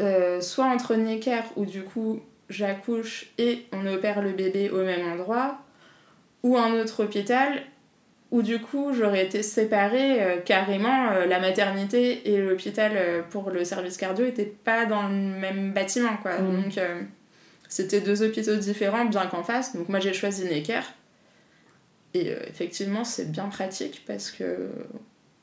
[0.00, 5.06] euh, soit entre Necker où du coup j'accouche et on opère le bébé au même
[5.12, 5.58] endroit,
[6.42, 7.62] ou un autre hôpital
[8.30, 13.50] où du coup j'aurais été séparée euh, carrément, euh, la maternité et l'hôpital euh, pour
[13.50, 16.38] le service cardio n'étaient pas dans le même bâtiment quoi.
[16.38, 16.62] Mhm.
[16.62, 16.80] Donc
[17.68, 19.74] c'était deux hôpitaux différents bien qu'en face.
[19.74, 20.82] Donc moi j'ai choisi Necker.
[22.14, 24.68] Et effectivement c'est bien pratique parce que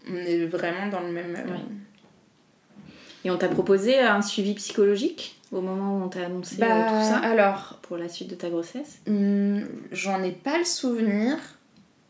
[0.09, 1.37] on est vraiment dans le même...
[3.25, 6.85] Et on t'a proposé un suivi psychologique au moment où on t'a annoncé euh, Bah,
[6.89, 8.99] tout ça alors, pour la suite de ta grossesse?
[9.07, 11.37] Hmm, J'en ai pas le souvenir,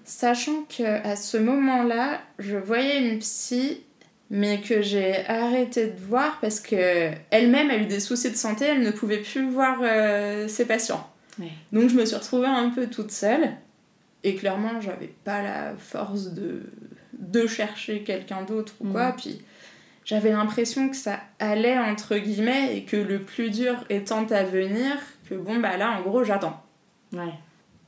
[0.05, 3.81] sachant que à ce moment-là, je voyais une psy,
[4.29, 8.65] mais que j'ai arrêté de voir parce que elle-même a eu des soucis de santé,
[8.65, 11.07] elle ne pouvait plus voir euh, ses patients.
[11.39, 11.51] Ouais.
[11.71, 13.51] Donc je me suis retrouvée un peu toute seule,
[14.23, 16.63] et clairement, j'avais pas la force de,
[17.13, 19.09] de chercher quelqu'un d'autre ou quoi.
[19.09, 19.15] Mhm.
[19.15, 19.41] Puis
[20.07, 24.95] j'avais l'impression que ça allait entre guillemets et que le plus dur étant à venir,
[25.29, 26.63] que bon bah là en gros j'attends.
[27.11, 27.33] Ouais.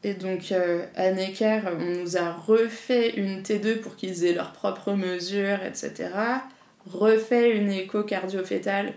[0.03, 4.51] Et donc euh, à Necker, on nous a refait une T2 pour qu'ils aient leurs
[4.51, 6.09] propres mesures, etc.
[6.85, 8.93] Refait une écho cardio-fétale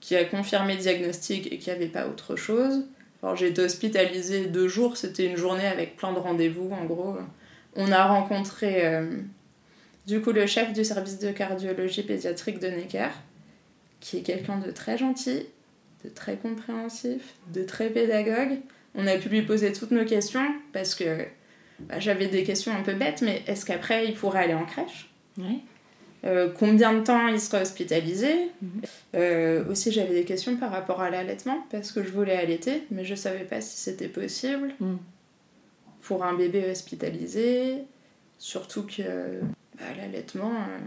[0.00, 2.86] qui a confirmé le diagnostic et qu'il n'y avait pas autre chose.
[3.22, 7.16] Alors j'ai été hospitalisée deux jours, c'était une journée avec plein de rendez-vous en gros.
[7.74, 9.18] On a rencontré euh,
[10.06, 13.08] du coup le chef du service de cardiologie pédiatrique de Necker,
[14.00, 15.46] qui est quelqu'un de très gentil,
[16.04, 18.58] de très compréhensif, de très pédagogue.
[18.94, 21.24] On a pu lui poser toutes nos questions parce que
[21.80, 25.10] bah, j'avais des questions un peu bêtes, mais est-ce qu'après il pourrait aller en crèche?
[26.24, 28.50] Euh, Combien de temps il sera hospitalisé?
[28.62, 28.70] Mhm.
[29.16, 33.04] Euh, Aussi j'avais des questions par rapport à l'allaitement parce que je voulais allaiter, mais
[33.04, 34.96] je savais pas si c'était possible Mm.
[36.02, 37.74] pour un bébé hospitalisé,
[38.38, 39.02] surtout que
[39.78, 40.78] bah, l'allaitement euh,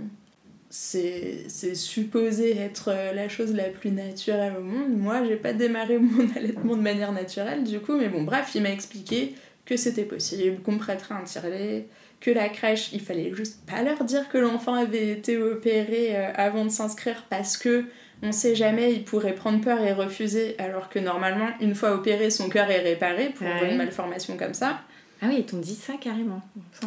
[0.70, 4.96] c'est c'est supposé être euh, la chose la plus naturelle au monde.
[4.98, 8.62] Moi, j'ai pas démarré mon allaitement de manière naturelle, du coup, mais bon, bref, il
[8.62, 11.86] m'a expliqué que c'était possible, qu'on prêterait un tirelet,
[12.20, 16.32] que la crèche, il fallait juste pas leur dire que l'enfant avait été opéré euh,
[16.36, 17.86] avant de s'inscrire parce que
[18.22, 22.30] on sait jamais, il pourrait prendre peur et refuser, alors que normalement, une fois opéré,
[22.30, 23.72] son cœur est réparé pour Ouais.
[23.72, 24.82] une malformation comme ça.
[25.22, 26.42] Ah oui, ils t'ont dit ça carrément.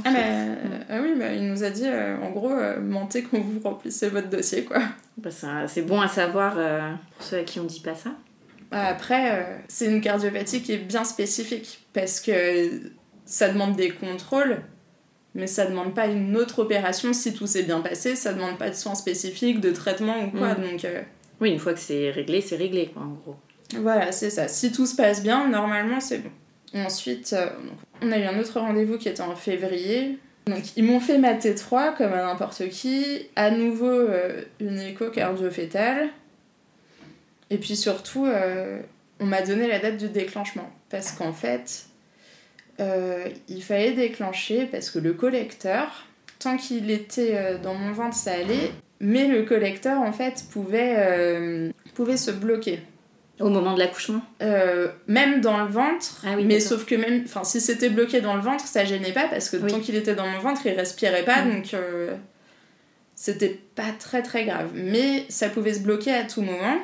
[0.04, 0.54] Ah, mais, euh,
[0.88, 4.08] ah oui, bah, il nous a dit euh, en gros, euh, mentez quand vous remplissez
[4.08, 4.80] votre dossier quoi.
[5.18, 5.30] Bah,
[5.68, 8.10] c'est bon à savoir pour ceux à qui on dit pas ça.
[8.70, 12.70] Bah, Après, euh, c'est une cardiopathie qui est bien spécifique parce que
[13.26, 14.62] ça demande des contrôles,
[15.34, 18.70] mais ça demande pas une autre opération si tout s'est bien passé, ça demande pas
[18.70, 20.54] de soins spécifiques, de traitement ou quoi.
[20.54, 20.62] Mm.
[20.70, 21.02] Donc euh,
[21.42, 23.36] Oui, une fois que c'est réglé, c'est réglé quoi en gros.
[23.78, 24.48] voilà, c'est ça.
[24.48, 26.30] Si tout se passe bien, normalement c'est bon.
[26.74, 27.50] Ensuite, euh,
[28.02, 30.18] on a eu un autre rendez-vous qui était en février.
[30.46, 35.08] Donc ils m'ont fait ma T3 comme à n'importe qui, à nouveau euh, une écho
[35.10, 36.08] cardio-fétale.
[37.50, 38.80] Et puis surtout, euh,
[39.20, 40.70] on m'a donné la date du déclenchement.
[40.90, 41.86] Parce qu'en fait,
[42.80, 46.06] euh, il fallait déclencher parce que le collecteur,
[46.38, 48.72] tant qu'il était dans mon ventre, ça allait.
[49.00, 52.80] Mais le collecteur, en fait, pouvait, pouvait se bloquer.
[53.42, 54.22] Au moment de l'accouchement?
[54.40, 58.20] Euh, même dans le ventre, Ah oui, mais sauf que même, enfin, si c'était bloqué
[58.20, 59.70] dans le ventre, ça gênait pas parce que Oui.
[59.70, 61.50] tant qu'il était dans mon ventre, il respirait pas, Mm.
[61.52, 62.14] donc euh,
[63.14, 64.70] c'était pas très très grave.
[64.74, 66.76] Mais ça pouvait se bloquer à tout moment,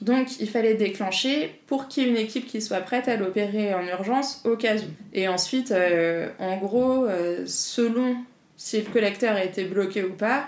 [0.00, 3.74] donc il fallait déclencher pour qu'il y ait une équipe qui soit prête à l'opérer
[3.74, 4.80] en urgence au cas où.
[5.12, 7.06] Et ensuite, euh, en gros,
[7.46, 8.16] selon
[8.56, 10.46] si le collecteur a été bloqué ou pas,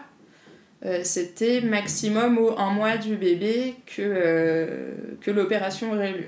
[0.84, 6.26] euh, c'était maximum au un mois du bébé que, euh, que l'opération aurait lieu.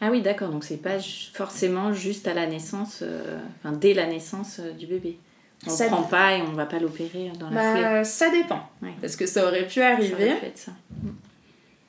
[0.00, 0.98] Ah oui, d'accord, donc c'est pas
[1.34, 5.18] forcément juste à la naissance, euh, enfin dès la naissance du bébé.
[5.66, 7.82] On Ça- le prend pas et on va pas l'opérer dans la foulée.
[7.82, 8.68] Bah, ça dépend.
[8.82, 8.90] Ouais.
[9.00, 10.72] Parce que ça aurait pu Ça arriver, aurait pu être ça.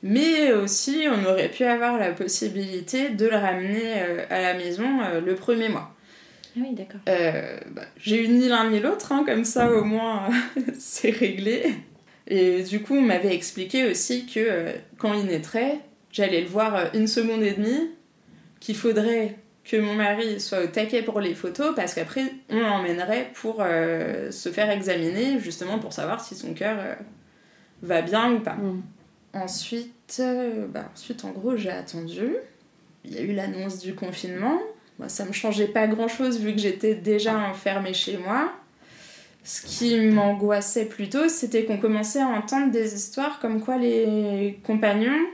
[0.04, 3.94] mais aussi on aurait pu avoir la possibilité de le ramener
[4.30, 4.88] à la maison
[5.26, 5.92] le premier mois.
[6.56, 7.02] Ah oui, d'accord.
[7.10, 10.30] Euh, bah, j'ai eu ni l'un ni l'autre, hein, comme ça au moins
[10.80, 11.76] c'est réglé.
[12.28, 15.80] Et du coup, on m'avait expliqué aussi que euh, quand il naîtrait,
[16.12, 17.92] j'allais le voir euh, une seconde et demie,
[18.60, 23.32] qu'il faudrait que mon mari soit au taquet pour les photos, parce qu'après, on l'emmènerait
[23.34, 26.96] pour euh, se faire examiner, justement pour savoir si son cœur euh,
[27.82, 28.56] va bien ou pas.
[28.56, 28.84] Mm.
[29.34, 32.36] Ensuite, euh, bah, ensuite, en gros, j'ai attendu.
[33.04, 34.60] Il y a eu l'annonce du confinement.
[35.00, 38.52] Moi, ça me changeait pas grand chose vu que j'étais déjà enfermée chez moi.
[39.44, 45.28] Ce qui m'angoissait plutôt, c'était qu'on commençait à entendre des histoires comme quoi les compagnons,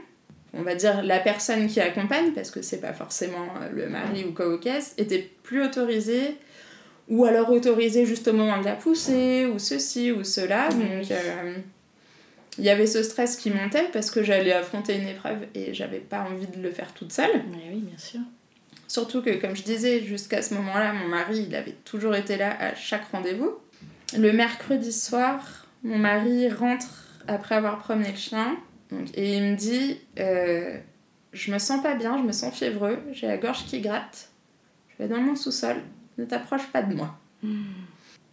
[0.52, 4.24] on va dire la personne qui accompagne, parce que c'est pas forcément euh, le mari
[4.28, 6.36] ou quoi au caisse, étaient plus autorisés,
[7.08, 10.68] ou alors autorisés juste au moment de la poussée, ou ceci ou cela.
[10.68, 11.54] Donc, euh,
[12.58, 16.00] il y avait ce stress qui montait parce que j'allais affronter une épreuve et j'avais
[16.00, 17.42] pas envie de le faire toute seule.
[17.50, 18.20] Oui, oui, bien sûr.
[18.92, 22.54] Surtout que, comme je disais, jusqu'à ce moment-là, mon mari, il avait toujours été là
[22.60, 23.54] à chaque rendez-vous.
[24.18, 28.58] Le mercredi soir, mon mari rentre après avoir promené le chien
[29.14, 30.76] et il me dit euh,
[31.32, 34.28] Je me sens pas bien, je me sens fiévreux, j'ai la gorge qui gratte,
[34.90, 35.76] je vais dans mon sous-sol,
[36.18, 37.18] ne t'approche pas de moi.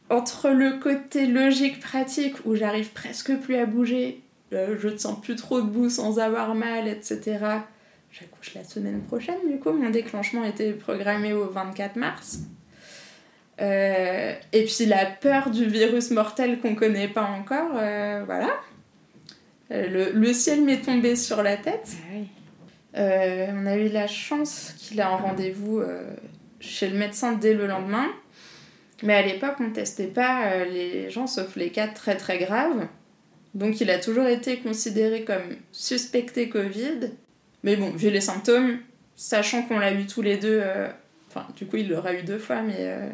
[0.10, 5.22] Entre le côté logique pratique où j'arrive presque plus à bouger, euh, je ne sens
[5.22, 7.62] plus trop debout sans avoir mal, etc.
[8.56, 12.40] La semaine prochaine, du coup, mon déclenchement était programmé au 24 mars.
[13.62, 18.50] Euh, et puis la peur du virus mortel qu'on connaît pas encore, euh, voilà.
[19.72, 21.90] Euh, Le, le ciel m'est tombé sur la tête.
[22.12, 23.00] Ah.
[23.00, 25.84] Euh, on a eu la chance qu'il a un rendez-vous
[26.60, 28.08] chez le médecin dès le lendemain.
[29.04, 32.88] Mais à l'époque, on ne testait pas les gens sauf les cas très très graves.
[33.54, 37.12] Donc il a toujours été considéré comme suspecté Covid.
[37.64, 38.78] Mais bon, vu les symptômes,
[39.16, 40.88] sachant qu'on l'a eu tous les deux, euh,
[41.30, 43.10] enfin du coup il l'aura eu deux fois, mais euh,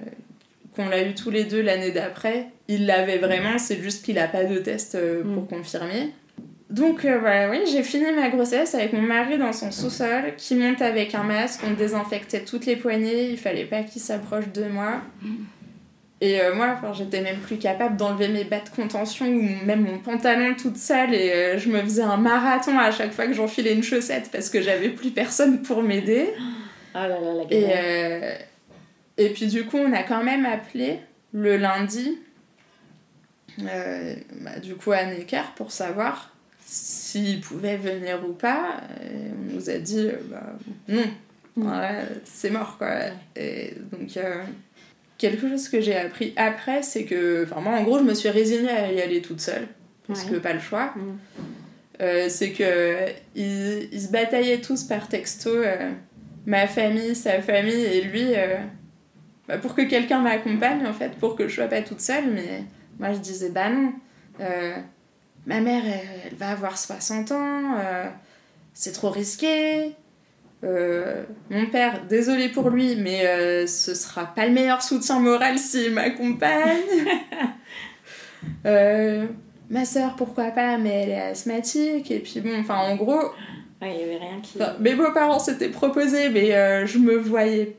[0.75, 4.27] qu'on l'a eu tous les deux l'année d'après, il l'avait vraiment, c'est juste qu'il n'a
[4.27, 5.47] pas de test euh, pour Mm.
[5.47, 6.13] confirmer.
[6.69, 10.55] Donc euh, voilà, oui, j'ai fini ma grossesse avec mon mari dans son sous-sol, qui
[10.55, 14.65] monte avec un masque, on désinfectait toutes les poignées, il fallait pas qu'il s'approche de
[14.65, 15.01] moi.
[16.25, 19.83] Et euh, moi, enfin, j'étais même plus capable d'enlever mes bas de contention ou même
[19.83, 23.33] mon pantalon toute sale et euh, je me faisais un marathon à chaque fois que
[23.33, 26.33] j'enfilais une chaussette parce que j'avais plus personne pour m'aider.
[26.95, 28.35] Ah là là, la Et, euh,
[29.19, 30.99] et puis du coup, on a quand même appelé
[31.31, 32.17] le lundi,
[33.59, 36.33] bah, du coup, à Necker pour savoir
[36.65, 38.77] s'il pouvait venir ou pas.
[39.03, 40.57] Et on nous a dit, bah,
[40.87, 41.03] non,
[41.57, 42.95] Ouais, c'est mort quoi.
[43.35, 44.17] Et donc,
[45.17, 48.29] quelque chose que j'ai appris après, c'est que, enfin, moi en gros, je me suis
[48.29, 49.67] résignée à y aller toute seule,
[50.07, 50.31] parce Ouais.
[50.31, 50.93] que pas le choix.
[50.95, 51.17] Mm.
[52.01, 55.91] Euh, c'est que ils, ils se bataillaient tous par texto, euh,
[56.45, 58.57] ma famille, sa famille et lui, euh,
[59.47, 62.25] bah, pour que quelqu'un m'accompagne en fait, pour que je sois pas toute seule.
[62.33, 62.63] Mais
[62.99, 63.93] moi je disais bah non,
[65.45, 67.75] ma mère elle, elle va avoir 60 ans,
[68.73, 69.93] c'est trop risqué.
[70.65, 75.57] Euh, mon père, désolé pour lui, mais euh, ce sera pas le meilleur soutien moral
[75.57, 76.81] s'il m'accompagne.
[78.67, 79.25] Euh,
[79.71, 82.11] ma soeur, pourquoi pas, mais elle est asthmatique.
[82.11, 83.31] Et puis bon, enfin en gros,
[83.81, 84.57] Ouais, il y avait rien qui.
[84.79, 87.75] Mes beaux-parents s'étaient proposés, mais euh, je me voyais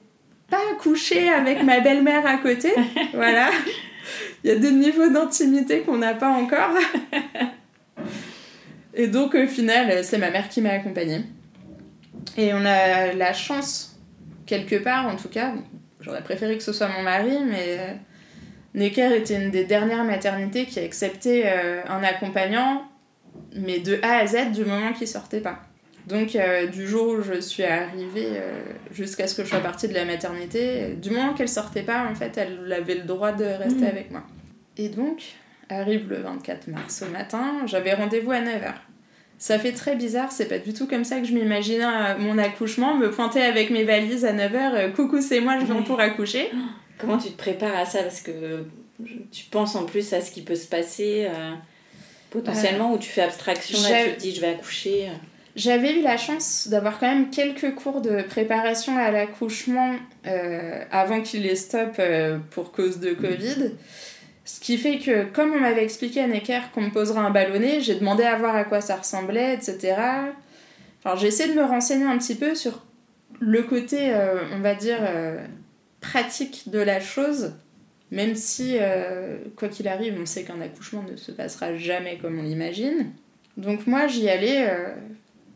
[0.51, 2.73] pas coucher avec ma belle-mère à côté.
[3.15, 3.51] voilà.
[4.45, 6.77] Il y a des niveaux d'intimité qu'on n'a pas encore.
[8.95, 11.23] Et donc, au final, c'est ma mère qui m'a accompagnée.
[12.37, 13.99] Et on a la chance,
[14.47, 15.53] quelque part en tout cas,
[16.01, 17.93] j'aurais préféré que ce soit mon mari, mais euh,
[18.75, 22.83] Necker était une des dernières maternités qui a accepté euh, un accompagnant,
[23.55, 25.61] mais de A à Z du moment qu'il sortait pas.
[26.07, 28.61] Donc, euh, du jour où je suis arrivée euh,
[28.93, 32.15] jusqu'à ce que je sois partie de la maternité, du moment qu'elle sortait pas, en
[32.15, 33.87] fait, elle avait le droit de rester Mhm.
[33.89, 34.23] avec moi.
[34.77, 35.23] Et donc,
[35.69, 38.75] arrive le 24 mars au matin, j'avais rendez-vous à 9h.
[39.39, 42.39] Ça fait très bizarre, c'est pas du tout comme ça que je m'imaginais euh, mon
[42.39, 46.51] accouchement, me pointer avec mes valises à 9h, coucou c'est moi, je viens pour accoucher.
[46.99, 48.03] Comment tu te prépares à ça?
[48.03, 48.65] Parce que
[49.31, 51.53] tu penses en plus à ce qui peut se passer euh,
[52.31, 55.09] potentiellement, ou tu fais abstraction, là tu te dis je vais accoucher.
[55.09, 55.13] euh.
[55.55, 59.95] J'avais eu la chance d'avoir quand même quelques cours de préparation à l'accouchement
[60.27, 63.73] euh, avant qu'il les stoppe euh, pour cause de Covid.
[64.47, 67.81] Ce qui fait que, comme on m'avait expliqué à Necker qu'on me poserait un ballonnet,
[67.81, 69.97] j'ai demandé à voir à quoi ça ressemblait, etc.
[71.01, 72.85] Enfin, j'ai essayé de me renseigner un petit peu sur
[73.41, 75.45] le côté, euh, on va dire, euh,
[76.01, 77.55] pratique de la chose,
[78.13, 82.39] même si, euh, quoi qu'il arrive, on sait qu'un accouchement ne se passera jamais comme
[82.39, 83.11] on l'imagine.
[83.57, 84.69] Donc moi, j'y allais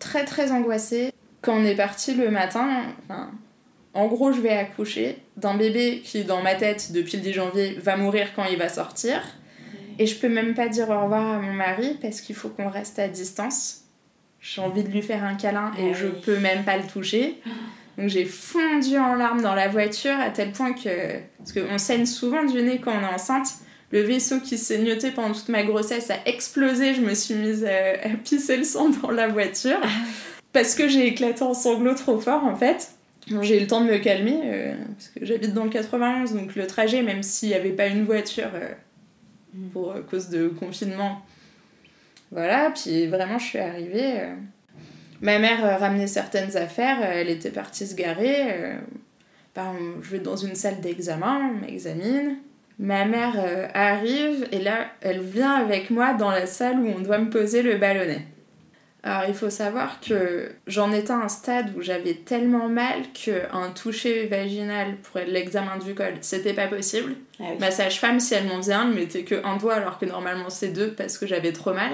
[0.00, 1.12] très très angoissée.
[1.42, 3.30] Quand on est parti le matin, enfin,
[3.92, 7.78] en gros, je vais accoucher d'un bébé qui, dans ma tête, depuis le 10 janvier,
[7.82, 9.20] va mourir quand il va sortir.
[9.98, 12.68] Et je peux même pas dire au revoir à mon mari parce qu'il faut qu'on
[12.68, 13.82] reste à distance.
[14.40, 17.38] J'ai envie de lui faire un câlin et Ah je peux même pas le toucher.
[17.98, 21.18] Donc j'ai fondu en larmes dans la voiture à tel point que.
[21.38, 23.48] Parce qu'on saigne souvent du nez quand on est enceinte.
[23.92, 26.94] Le vaisseau qui saignotait pendant toute ma grossesse a explosé.
[26.94, 29.80] Je me suis mise à, à pisser le sang dans la voiture.
[30.52, 32.92] Parce que j'ai éclaté en sanglots trop fort en fait.
[33.42, 36.56] J'ai eu le temps de me calmer euh, parce que j'habite dans le 91 donc
[36.56, 38.72] le trajet même s'il n'y avait pas une voiture euh,
[39.72, 41.22] pour euh, cause de confinement
[42.32, 44.20] voilà puis vraiment je suis arrivée
[45.20, 48.76] ma mère ramenait certaines affaires elle était partie se garer
[49.54, 52.36] ben, je vais dans une salle d'examen on m'examine.
[52.78, 53.36] Ma mère
[53.74, 57.62] arrive et là elle vient avec moi dans la salle où on doit me poser
[57.62, 58.26] le ballonnet
[59.02, 63.70] alors il faut savoir que j'en étais à un stade où j'avais tellement mal qu'un
[63.70, 67.14] toucher vaginal pour l'examen du col, c'était pas possible.
[67.38, 67.56] Ah oui.
[67.58, 70.50] Ma sage-femme, si elle m'en faisait un, ne mettait que un doigt alors que normalement
[70.50, 71.92] c'est deux parce que j'avais trop mal.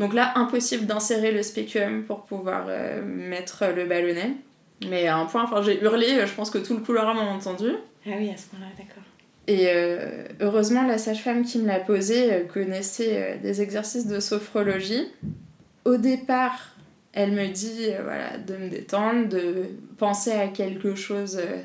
[0.00, 4.32] Donc là, impossible d'insérer le spéculum pour pouvoir euh, mettre le ballonnet.
[4.88, 7.70] Mais à un point, enfin j'ai hurlé, je pense que tout le couloir m'a entendu.
[8.06, 9.02] Ah oui, à ce moment-là, d'accord.
[9.48, 15.08] Et euh, heureusement, la sage-femme qui me l'a posé euh, connaissait des exercices de sophrologie.
[15.84, 16.74] Au départ,
[17.12, 21.62] elle me dit euh, voilà, de me détendre, de penser à quelque chose euh,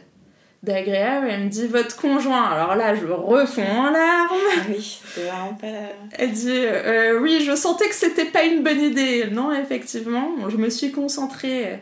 [0.63, 1.27] d'agréable.
[1.29, 2.43] Elle me dit votre conjoint.
[2.43, 4.29] Alors là, je refonds en larmes.
[4.31, 5.67] Ah oui, c'était vraiment pas.
[6.17, 9.27] Elle dit euh, oui, je sentais que c'était pas une bonne idée.
[9.31, 11.79] Non, effectivement, Bon, je me suis concentrée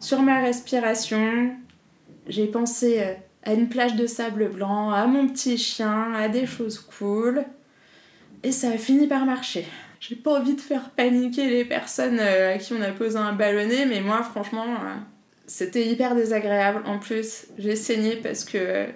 [0.00, 1.50] sur ma respiration.
[2.26, 3.02] J'ai pensé
[3.44, 7.44] à une plage de sable blanc, à mon petit chien, à des choses cool.
[8.42, 9.66] Et ça a fini par marcher.
[10.02, 13.34] J'ai pas envie de faire paniquer les personnes euh, à qui on a posé un
[13.34, 14.94] ballonnet, mais moi, franchement, euh,
[15.46, 16.82] c'était hyper désagréable.
[16.86, 18.88] En plus, j'ai saigné parce que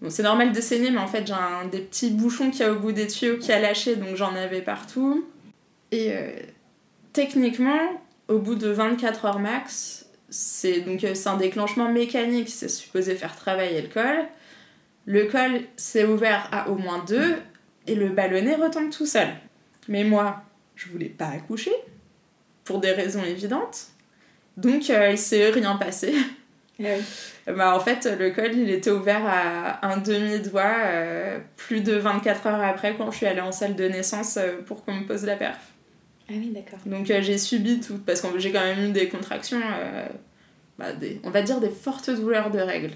[0.00, 2.64] Bon, c'est normal de saigner, mais en fait, j'ai un des petits bouchons qu'il y
[2.64, 5.24] a au bout des tuyaux qui a lâché, donc j'en avais partout.
[5.92, 6.30] Et euh,
[7.12, 7.80] techniquement,
[8.28, 13.36] au bout de 24 heures max, c'est donc c'est un déclenchement mécanique, c'est supposé faire
[13.36, 14.24] travailler le col.
[15.06, 17.36] Le col s'est ouvert à au moins deux,
[17.88, 19.28] et le ballonnet retombe tout seul.
[19.88, 20.42] Mais moi,
[20.76, 21.72] je voulais pas accoucher,
[22.64, 23.88] pour des raisons évidentes.
[24.56, 26.14] Donc, euh, il s'est rien passé.
[26.14, 26.86] Ah.
[27.46, 32.46] Bah, en fait, le col, il était ouvert à un demi-doigt euh, plus de 24
[32.46, 35.24] heures après quand je suis allée en salle de naissance euh, pour qu'on me pose
[35.24, 35.58] la perf.
[36.28, 36.78] Ah oui, d'accord.
[36.86, 39.60] Donc euh, j'ai subi tout, parce que j'ai quand même eu des contractions,
[40.78, 42.92] bah, des, on va dire des fortes douleurs de règles.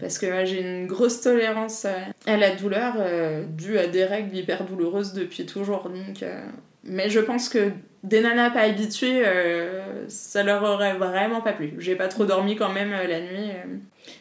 [0.00, 1.86] Parce que j'ai une grosse tolérance
[2.26, 5.90] à la douleur euh, due à des règles hyper douloureuses depuis toujours.
[5.90, 6.42] Donc, euh,
[6.84, 7.70] mais je pense que
[8.02, 11.74] des nanas pas habituées, euh, ça leur aurait vraiment pas plu.
[11.78, 13.50] J'ai pas trop dormi quand même la nuit.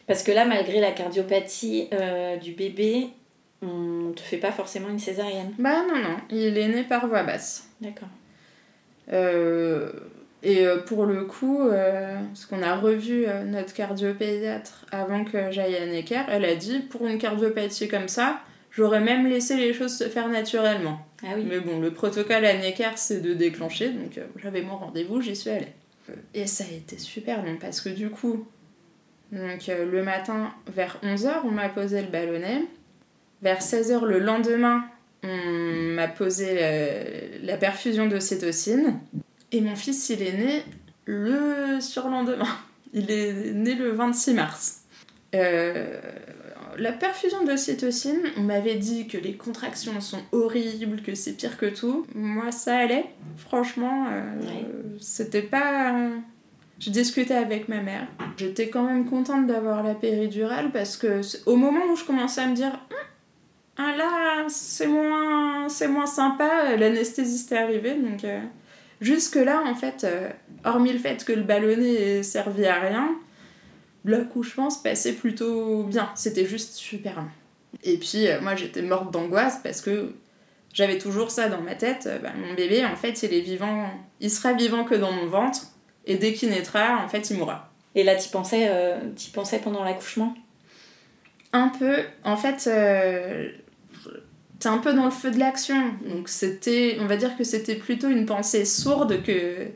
[0.05, 1.89] Parce que là, malgré la cardiopathie
[2.41, 3.07] du bébé,
[3.61, 5.53] on te fait pas forcément une césarienne.
[5.57, 7.69] Bah non, non, il est né par voie basse.
[7.79, 8.09] D'accord.
[10.41, 15.51] Et euh, pour le coup, euh, parce qu'on a revu euh, notre cardiopédiatre avant que
[15.51, 18.39] j'aille à Necker, elle a dit pour une cardiopathie comme ça,
[18.71, 21.05] j'aurais même laissé les choses se faire naturellement.
[21.23, 21.45] Ah oui.
[21.47, 25.49] Mais bon, le protocole à Necker, c'est de déclencher, donc j'avais mon rendez-vous, j'y suis
[25.49, 25.73] allée.
[26.33, 28.47] Et ça a été super long parce que du coup,
[29.31, 32.63] donc, le matin, vers 11h, on m'a posé le ballonnet.
[33.41, 34.85] Vers 16h le lendemain,
[35.23, 38.99] on m'a posé euh, la perfusion d'ocytocine.
[39.51, 40.63] Et mon fils, il est né
[41.05, 42.45] le surlendemain.
[42.93, 44.81] Il est né le 26 mars.
[45.35, 45.99] Euh,
[46.79, 51.67] la perfusion d'ocytocine, on m'avait dit que les contractions sont horribles, que c'est pire que
[51.67, 52.07] tout.
[52.15, 53.05] Moi, ça allait.
[53.37, 54.65] Franchement, euh, Ouais.
[54.99, 56.09] c'était pas.
[56.79, 58.07] Je discutais avec ma mère.
[58.37, 62.47] J'étais quand même contente d'avoir la péridurale parce que au moment où je commençais à
[62.47, 62.97] me dire Hum,
[63.77, 68.39] ah là c'est moins c'est moins sympa, l'anesthésiste est arrivée donc euh,
[69.01, 70.29] jusque là en fait euh,
[70.63, 73.15] hormis le fait que le ballonnet ait servi à rien,
[74.05, 76.09] l'accouchement se passait plutôt bien.
[76.15, 77.29] C'était juste super long.
[77.83, 80.13] Et puis euh, moi j'étais morte d'angoisse parce que
[80.73, 82.05] j'avais toujours ça dans ma tête.
[82.07, 83.89] euh, bah, mon bébé en fait il est vivant,
[84.19, 85.61] il sera vivant que dans mon ventre
[86.05, 87.69] et dès qu'il naîtra en fait il mourra.
[87.95, 90.35] Et là, tu pensais, euh, t'y pensais pendant l'accouchement?
[91.53, 92.69] Un peu, en fait,
[94.59, 95.93] t'es un peu dans le feu de l'action.
[96.07, 99.67] Donc c'était, on va dire que c'était plutôt une pensée sourde que,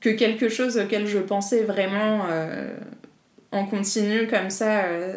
[0.00, 2.76] que quelque chose auquel je pensais vraiment euh,
[3.52, 4.84] en continu comme ça.
[4.84, 5.16] euh.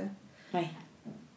[0.54, 0.66] Ouais.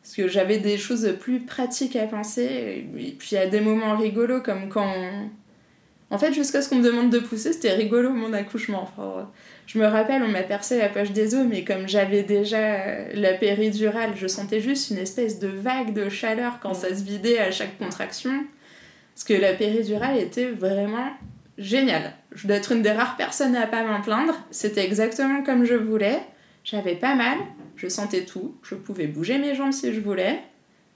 [0.03, 2.87] Parce que j'avais des choses plus pratiques à penser.
[2.99, 4.87] Et puis il y a des moments rigolos comme quand...
[4.97, 5.31] on-
[6.11, 8.83] En fait, jusqu'à ce qu'on me demande de pousser, c'était rigolo mon accouchement.
[8.83, 9.31] Enfin,
[9.67, 13.09] je me rappelle, on m'a percé la poche des os, mais comme j'avais déjà euh,
[13.15, 17.39] la péridurale, je sentais juste une espèce de vague de chaleur quand ça se vidait
[17.39, 18.45] à chaque contraction.
[19.15, 21.11] Parce que la péridurale était vraiment
[21.57, 22.13] géniale.
[22.33, 24.35] Je dois être une des rares personnes à pas m'en plaindre.
[24.51, 26.21] C'était exactement comme je voulais.
[26.65, 27.39] J'avais pas mal,
[27.77, 30.41] je sentais tout, je pouvais bouger mes jambes si je voulais,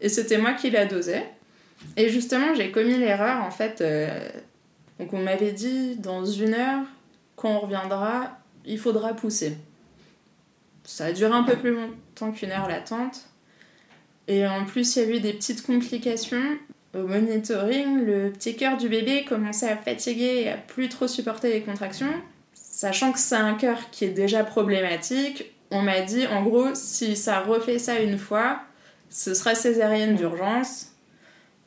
[0.00, 1.26] et c'était moi qui la dosais.
[1.96, 3.82] Et justement, j'ai commis l'erreur en fait.
[3.82, 4.28] euh,
[4.98, 6.84] donc on m'avait dit dans une heure,
[7.36, 9.56] quand on reviendra, il faudra pousser.
[10.84, 13.26] Ça a duré un peu plus longtemps qu'une heure l'attente.
[14.26, 16.58] Et en plus, il y a eu des petites complications.
[16.94, 21.52] Au monitoring, le petit cœur du bébé commençait à fatiguer et à plus trop supporter
[21.52, 22.12] les contractions.
[22.54, 27.16] Sachant que c'est un cœur qui est déjà problématique, on m'a dit en gros, si
[27.16, 28.62] ça refait ça une fois,
[29.10, 30.92] ce sera césarienne d'urgence.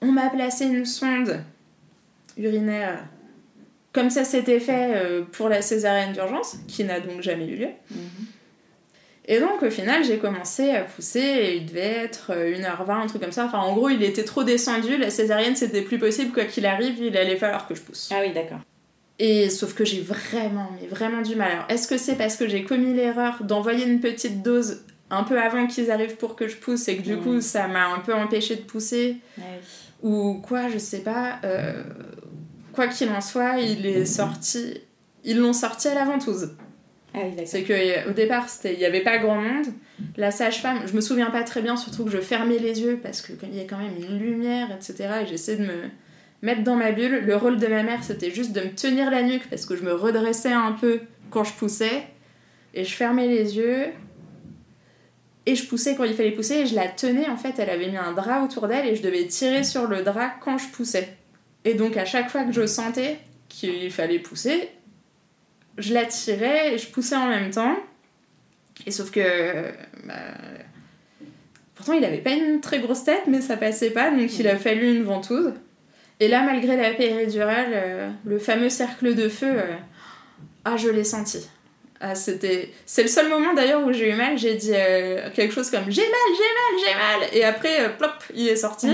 [0.01, 1.43] On m'a placé une sonde
[2.37, 3.05] urinaire
[3.93, 7.67] comme ça s'était fait euh, pour la césarienne d'urgence, qui n'a donc jamais eu lieu.
[9.25, 13.07] Et donc au final, j'ai commencé à pousser et il devait être euh, 1h20, un
[13.07, 13.45] truc comme ça.
[13.45, 16.97] Enfin, en gros, il était trop descendu, la césarienne c'était plus possible, quoi qu'il arrive,
[16.99, 18.09] il allait falloir que je pousse.
[18.11, 18.59] Ah oui, d'accord.
[19.19, 21.51] Et sauf que j'ai vraiment, mais vraiment du mal.
[21.51, 24.81] Alors, est-ce que c'est parce que j'ai commis l'erreur d'envoyer une petite dose
[25.11, 27.21] un peu avant qu'ils arrivent pour que je pousse et que du Mhm.
[27.23, 29.43] coup ça m'a un peu empêché de pousser Ah
[30.01, 31.37] ou quoi, je sais pas.
[31.43, 31.83] euh,
[32.73, 34.81] quoi qu'il en soit, il est sorti.
[35.23, 36.55] Ils l'ont sorti à la ventouse.
[37.13, 37.43] Ah oui, d'accord.
[37.47, 39.65] C'est que au départ, c'était- il n'y avait pas grand monde.
[40.17, 43.21] La sage-femme, je me souviens pas très bien, surtout que je fermais les yeux parce
[43.21, 45.09] qu'il y a quand même une lumière, etc.
[45.23, 45.89] Et j'essaie de me
[46.41, 47.23] mettre dans ma bulle.
[47.25, 49.83] Le rôle de ma mère, c'était juste de me tenir la nuque parce que je
[49.83, 52.03] me redressais un peu quand je poussais.
[52.73, 53.87] Et je fermais les yeux.
[55.45, 57.27] Et je poussais quand il fallait pousser et je la tenais.
[57.27, 60.01] En fait, elle avait mis un drap autour d'elle et je devais tirer sur le
[60.03, 61.17] drap quand je poussais.
[61.65, 64.69] Et donc, à chaque fois que je sentais qu'il fallait pousser,
[65.77, 67.75] je la tirais et je poussais en même temps.
[68.85, 69.71] Et sauf que.
[70.05, 70.13] bah,
[71.75, 74.57] pourtant, il avait pas une très grosse tête, mais ça passait pas, donc il a
[74.57, 75.53] fallu une ventouse.
[76.19, 79.75] Et là, malgré la péridurale, euh, le fameux cercle de feu, euh,
[80.65, 81.47] ah, je l'ai senti.
[81.99, 82.71] Ah, c'était...
[82.85, 85.89] C'est le seul moment d'ailleurs où j'ai eu mal, j'ai dit euh, quelque chose comme
[85.89, 88.89] j'ai mal, j'ai mal, j'ai mal, et après, plop, il est sorti.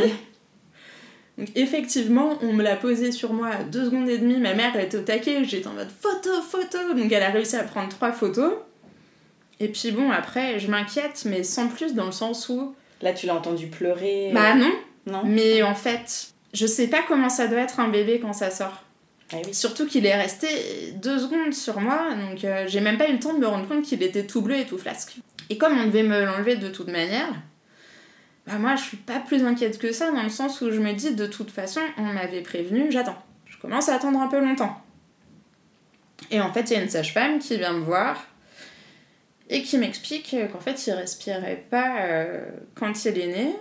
[1.37, 4.37] Donc effectivement, on me l'a posé sur moi à deux secondes et demie.
[4.37, 6.93] Ma mère elle était au taquet, j'étais en mode photo, photo.
[6.95, 8.53] Donc elle a réussi à prendre trois photos.
[9.59, 12.75] Et puis bon, après, je m'inquiète, mais sans plus dans le sens où.
[13.01, 14.31] Là, tu l'as entendu pleurer.
[14.33, 14.71] Bah non,
[15.05, 18.49] non mais en fait, je sais pas comment ça doit être un bébé quand ça
[18.49, 18.83] sort.
[19.31, 19.53] Ah oui.
[19.53, 20.47] Surtout qu'il est resté
[20.95, 23.67] deux secondes sur moi, donc euh, j'ai même pas eu le temps de me rendre
[23.67, 25.17] compte qu'il était tout bleu et tout flasque.
[25.49, 27.33] Et comme on devait me l'enlever de toute manière,
[28.47, 30.93] bah moi je suis pas plus inquiète que ça dans le sens où je me
[30.93, 33.17] dis de toute façon on m'avait prévenu, j'attends.
[33.45, 34.81] Je commence à attendre un peu longtemps.
[36.31, 38.25] Et en fait il y a une sage-femme qui vient me voir
[39.49, 42.45] et qui m'explique qu'en fait il respirait pas euh,
[42.75, 43.55] quand il est né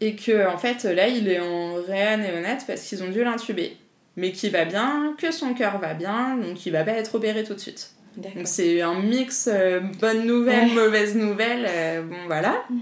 [0.00, 3.76] et que en fait là il est en réa néonate parce qu'ils ont dû l'intuber.
[4.16, 7.44] mais qui va bien, que son cœur va bien, donc il va pas être opéré
[7.44, 7.90] tout de suite.
[8.16, 10.74] Donc c'est un mix euh, bonne nouvelle, Ouais.
[10.74, 12.64] mauvaise nouvelle, euh, bon voilà.
[12.70, 12.78] Mm.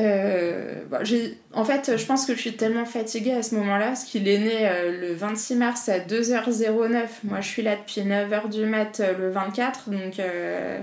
[0.00, 3.86] Euh, bon, j'ai- en fait, je pense que je suis tellement fatiguée à ce moment-là,
[3.88, 7.20] parce qu'il est né euh, le 26 mars à 2h09.
[7.24, 10.78] Moi, je suis là depuis 9h du mat euh, le 24, donc euh,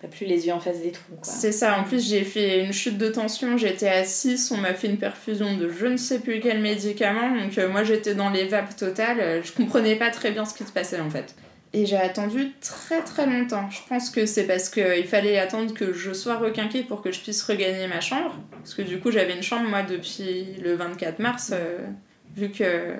[0.00, 1.24] T'as plus les yeux en face des trous, quoi.
[1.24, 1.76] c'est ça.
[1.76, 4.96] En plus, j'ai fait une chute de tension, j'étais à 6, on m'a fait une
[4.96, 9.42] perfusion de je ne sais plus quel médicament, donc moi j'étais dans les vapes totales,
[9.42, 11.34] je comprenais pas très bien ce qui se passait en fait.
[11.74, 13.68] Et j'ai attendu très très longtemps.
[13.70, 17.20] Je pense que c'est parce qu'il fallait attendre que je sois requinquée pour que je
[17.20, 18.34] puisse regagner ma chambre.
[18.52, 21.86] Parce que du coup, j'avais une chambre moi depuis le 24 mars, euh,
[22.34, 22.94] vu que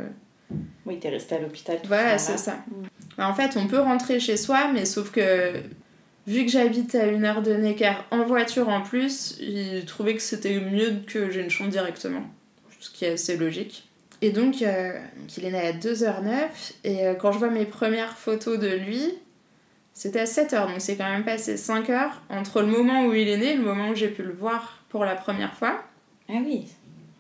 [0.85, 1.79] Oui, t'es resté à l'hôpital.
[1.87, 2.59] voilà, c'est ça.
[3.17, 5.55] Bah, en fait, on peut rentrer chez soi, mais sauf que
[6.27, 10.23] vu que j'habite à une heure de Necker en voiture en plus, il trouvait que
[10.23, 12.23] c'était mieux que j'ai une chambre directement.
[12.81, 13.88] Ce qui est assez logique.
[14.21, 16.49] Et donc, euh, donc il est né à 2h09,
[16.85, 19.15] et euh, quand je vois mes premières photos de lui,
[19.99, 23.29] c'était à 7h, donc c'est quand même passé 5 heures entre le moment où il
[23.29, 25.83] est né et le moment où j'ai pu le voir pour la première fois.
[26.29, 26.69] Ah oui,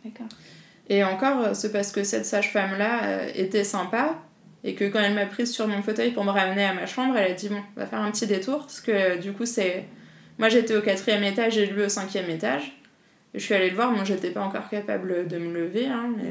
[0.05, 0.29] d'accord.
[0.89, 4.17] Et encore, euh, c'est parce que cette sage-femme-là euh, était sympa
[4.65, 7.17] et que quand elle m'a prise sur mon fauteuil pour me ramener à ma chambre,
[7.17, 9.85] elle a dit bon, on va faire un petit détour parce que du coup, c'est.
[10.39, 12.81] Moi j'étais au quatrième étage et lui au cinquième étage.
[13.35, 16.13] Et je suis allée le voir, moi j'étais pas encore capable de me lever, hein,
[16.17, 16.31] mais.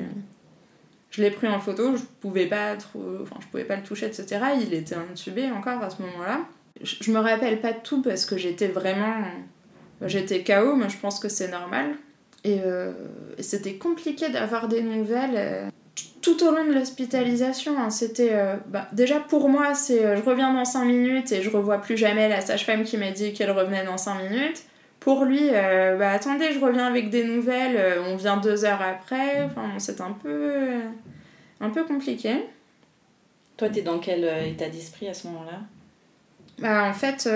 [1.09, 2.73] Je l'ai pris en photo, je pouvais pas.
[2.75, 4.39] Enfin, je pouvais pas le toucher, etc.
[4.61, 6.41] Il était intubé encore à ce moment-là.
[6.81, 9.15] Je, je me rappelle pas de tout parce que j'étais vraiment.
[10.05, 11.95] J'étais KO, mais je pense que c'est normal.
[12.43, 12.91] Et, euh,
[13.39, 15.69] c'était compliqué d'avoir des nouvelles euh,
[16.21, 17.79] tout au long de l'hospitalisation.
[17.79, 17.89] hein.
[17.89, 21.79] C'était euh, bah, déjà pour moi, c'est je reviens dans 5 minutes et je revois
[21.79, 24.63] plus jamais la sage-femme qui m'a dit qu'elle revenait dans 5 minutes.
[25.07, 28.81] Pour lui, euh, bah attendez, je reviens avec des nouvelles, euh, on vient deux heures
[28.81, 29.41] après.
[29.43, 30.81] Enfin, c'est un peu, euh,
[31.61, 32.43] un peu compliqué.
[33.55, 35.61] Toi, t'es dans quel état d'esprit à ce moment-là?
[36.59, 37.29] Bah, en fait,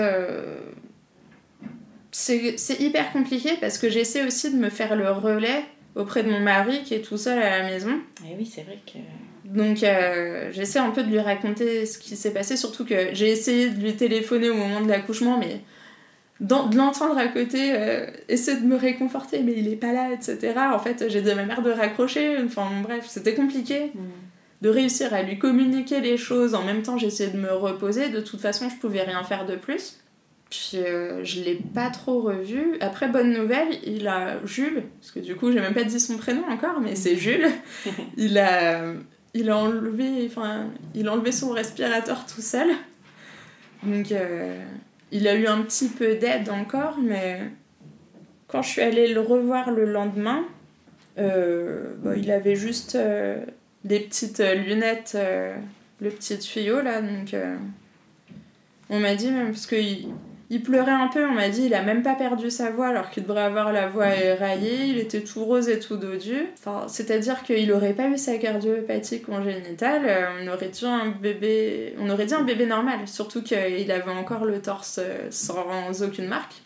[2.10, 5.64] c'est hyper compliqué parce que j'essaie aussi de me faire le relais
[5.94, 7.98] auprès de mon mari qui est tout seul à la maison.
[8.22, 8.98] Eh oui, c'est vrai que.
[9.46, 13.30] Donc euh, j'essaie un peu de lui raconter ce qui s'est passé, surtout que j'ai
[13.30, 15.62] essayé de lui téléphoner au moment de l'accouchement, mais
[16.42, 20.54] de l'entendre à côté, euh, essayer de me réconforter, mais il est pas là, etc.
[20.72, 23.92] En fait, j'ai dit à ma mère de raccrocher, enfin bref, c'était compliqué
[24.60, 26.54] de réussir à lui communiquer les choses.
[26.54, 28.08] En même temps, j'essayais de me reposer.
[28.08, 29.98] De toute façon, je pouvais rien faire de plus.
[30.50, 32.76] Puis euh, je l'ai pas trop revu.
[32.80, 36.16] Après, bonne nouvelle, il a Jules, parce que du coup, j'ai même pas dit son
[36.16, 37.48] prénom encore, mais c'est Jules.
[38.16, 38.82] il a,
[39.32, 42.68] il a enlevé, enfin, il a enlevé son respirateur tout seul.
[43.82, 44.62] Donc, euh,
[45.12, 47.42] il a eu un petit peu d'aide encore, mais
[48.48, 50.44] quand je suis allée le revoir le lendemain,
[51.18, 53.44] euh, bon, il avait juste euh,
[53.84, 55.16] des petites euh, lunettes,
[56.00, 57.36] le petit tuyau là, donc
[58.88, 60.08] on m'a dit même parce qu'il
[60.52, 63.08] il pleurait un peu, on m'a dit il a même pas perdu sa voix alors
[63.08, 66.44] qu'il devrait avoir la voix éraillée, il était tout rose et tout dodu.
[66.58, 71.94] Enfin, c'est-à-dire qu'il aurait pas eu sa cardiopathie congénitale, euh, on aurait dit un bébé,
[71.98, 76.28] on aurait dit un bébé normal, surtout qu'il avait encore le torse euh, sans aucune
[76.28, 76.56] marque.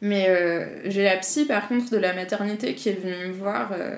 [0.00, 3.72] Mais euh, j'ai la psy par contre de la maternité qui est venue me voir
[3.72, 3.96] euh,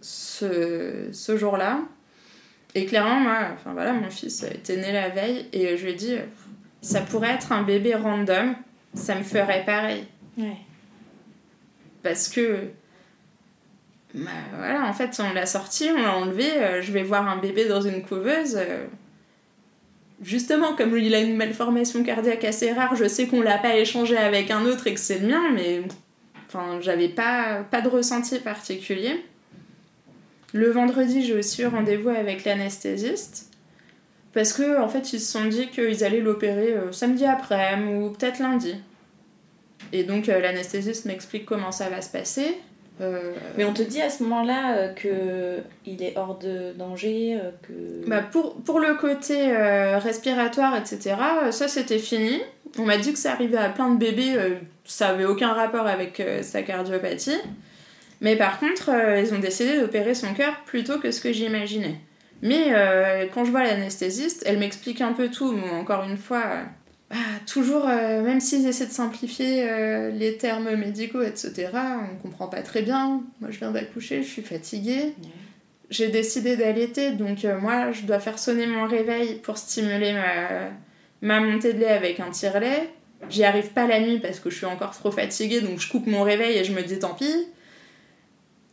[0.00, 1.80] ce, ce jour-là.
[2.76, 5.94] Et clairement, moi, enfin voilà, mon fils était né la veille et je lui ai
[5.94, 6.16] dit,
[6.80, 8.54] ça pourrait être un bébé random,
[8.94, 10.04] ça me ferait pareil.
[10.36, 10.56] Ouais.
[12.02, 12.68] Parce que,
[14.14, 17.36] bah, voilà, en fait, on l'a sorti, on l'a enlevé, euh, je vais voir un
[17.38, 18.56] bébé dans une couveuse.
[18.56, 18.86] euh,
[20.22, 24.16] justement, comme il a une malformation cardiaque assez rare, je sais qu'on l'a pas échangé
[24.16, 25.82] avec un autre et que c'est le mien, mais
[26.46, 29.24] enfin, j'avais pas, pas de ressenti particulier.
[30.54, 33.50] Le vendredi, j'ai aussi rendez-vous avec l'anesthésiste.
[34.38, 38.10] Parce que en fait, ils se sont dit qu'ils allaient l'opérer euh, samedi après ou
[38.10, 38.76] peut-être lundi.
[39.92, 42.56] Et donc, euh, l'anesthésiste m'explique comment ça va se passer.
[43.00, 48.08] Euh, Mais on te dit à ce moment-là que il est hors de danger, que.
[48.08, 49.56] Bah pour, pour le côté
[49.96, 51.16] respiratoire, etc.,
[51.50, 52.40] ça c'était fini.
[52.78, 54.36] On m'a dit que ça arrivait à plein de bébés,
[54.84, 57.40] ça avait aucun rapport avec sa cardiopathie.
[58.20, 61.96] Mais par contre, ils ont décidé d'opérer son cœur plus tôt que ce que j'imaginais.
[62.42, 65.52] Mais euh, quand je vois l'anesthésiste, elle m'explique un peu tout.
[65.52, 66.62] Bon, encore une fois, euh,
[67.10, 67.16] bah,
[67.46, 71.70] toujours, euh, même s'ils essaient de simplifier euh, les termes médicaux, etc.,
[72.12, 73.22] on comprend pas très bien.
[73.40, 75.14] Moi, je viens d'accoucher, je suis fatiguée
[75.90, 80.70] j'ai décidé d'allaiter, donc euh, moi je dois faire sonner mon réveil pour stimuler ma,
[81.22, 82.90] ma montée de lait avec un tire-lait.
[83.30, 86.06] J'y arrive pas la nuit parce que je suis encore trop fatiguée, donc je coupe
[86.06, 87.48] mon réveil et je me dis tant pis.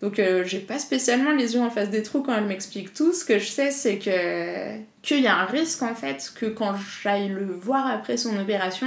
[0.06, 3.12] Donc euh, j'ai pas spécialement les yeux en face des trous quand elle m'explique tout.
[3.12, 6.76] Ce que je sais, c'est que qu'il y a un risque en fait que quand
[7.01, 8.86] j'aille le voir après son opération,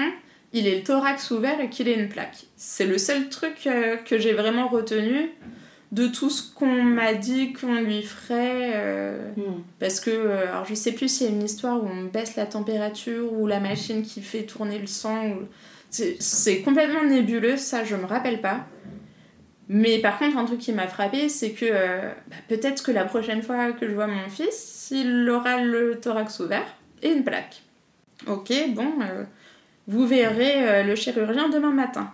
[0.52, 2.44] il ait le thorax ouvert et qu'il ait une plaque.
[2.56, 5.30] C'est le seul truc euh, que j'ai vraiment retenu
[5.90, 8.70] de tout ce qu'on m'a dit qu'on lui ferait.
[8.76, 9.62] euh, Hmm.
[9.80, 10.10] Parce que,
[10.48, 13.46] alors je sais plus s'il y a une histoire où on baisse la température ou
[13.48, 15.30] la machine qui fait tourner le sang.
[15.30, 15.48] ou-
[15.90, 18.66] c'est complètement nébuleux, ça je me rappelle pas.
[19.68, 23.04] Mais par contre, un truc qui m'a frappé, c'est que euh, bah, peut-être que la
[23.04, 26.66] prochaine fois que je vois mon fils, il aura le thorax ouvert
[27.02, 27.62] et une plaque.
[28.26, 29.24] Ok, bon, euh,
[29.86, 32.10] vous verrez euh, le chirurgien demain matin.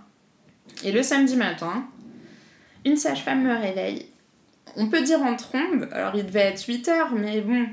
[0.83, 1.85] Et le samedi matin,
[2.85, 4.07] une sage-femme me réveille.
[4.77, 7.67] On peut dire en trombe, alors il devait être 8 heures, mais bon,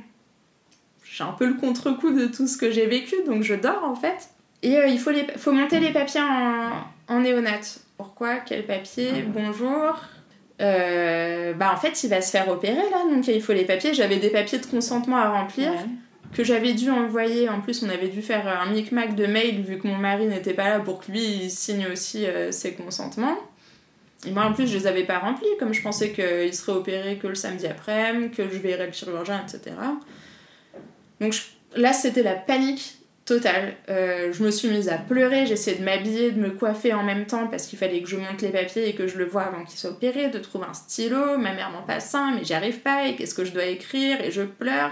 [1.04, 3.96] j'ai un peu le contre-coup de tout ce que j'ai vécu, donc je dors en
[3.96, 4.30] fait.
[4.62, 6.70] Et il faut, les, faut monter les papiers en,
[7.08, 7.80] en néonate.
[8.02, 8.38] Pourquoi?
[8.38, 9.12] Quel papier?
[9.28, 9.96] Bonjour.
[10.60, 13.94] Euh, bah en fait il va se faire opérer là, donc il faut les papiers.
[13.94, 15.78] J'avais des papiers de consentement à remplir Ouais.
[16.34, 17.48] que j'avais dû envoyer.
[17.48, 20.56] En plus, on avait dû faire un micmac de mail vu que mon mari n'était
[20.56, 23.38] pas là pour que lui il signe aussi euh, ses consentements.
[24.26, 27.18] Et moi, en plus, je les avais pas remplis, comme je pensais qu'il serait opéré
[27.18, 29.76] que le samedi après, que je verrais le chirurgien, etc.
[31.20, 32.98] Donc je- là, c'était la panique
[33.32, 33.76] totale.
[33.90, 37.26] Euh, je me suis mise à pleurer, j'essayais de m'habiller, de me coiffer en même
[37.26, 39.64] temps parce qu'il fallait que je monte les papiers et que je le vois avant
[39.64, 41.38] qu'il soit opéré, de trouver un stylo.
[41.38, 43.08] Ma mère m'en passe un, mais j'y arrive pas.
[43.08, 44.92] Et qu'est-ce que je dois écrire Et je pleure.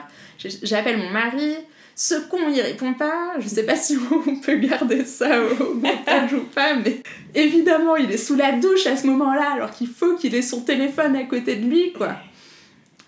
[0.64, 1.54] J'appelle mon mari.
[1.96, 3.34] Ce con, il répond pas.
[3.40, 7.04] Je sais pas si on peut garder ça au montage ou pas, mais
[7.36, 10.62] évidemment, il est sous la douche à ce moment-là, alors qu'il faut qu'il ait son
[10.62, 12.16] téléphone à côté de lui, quoi.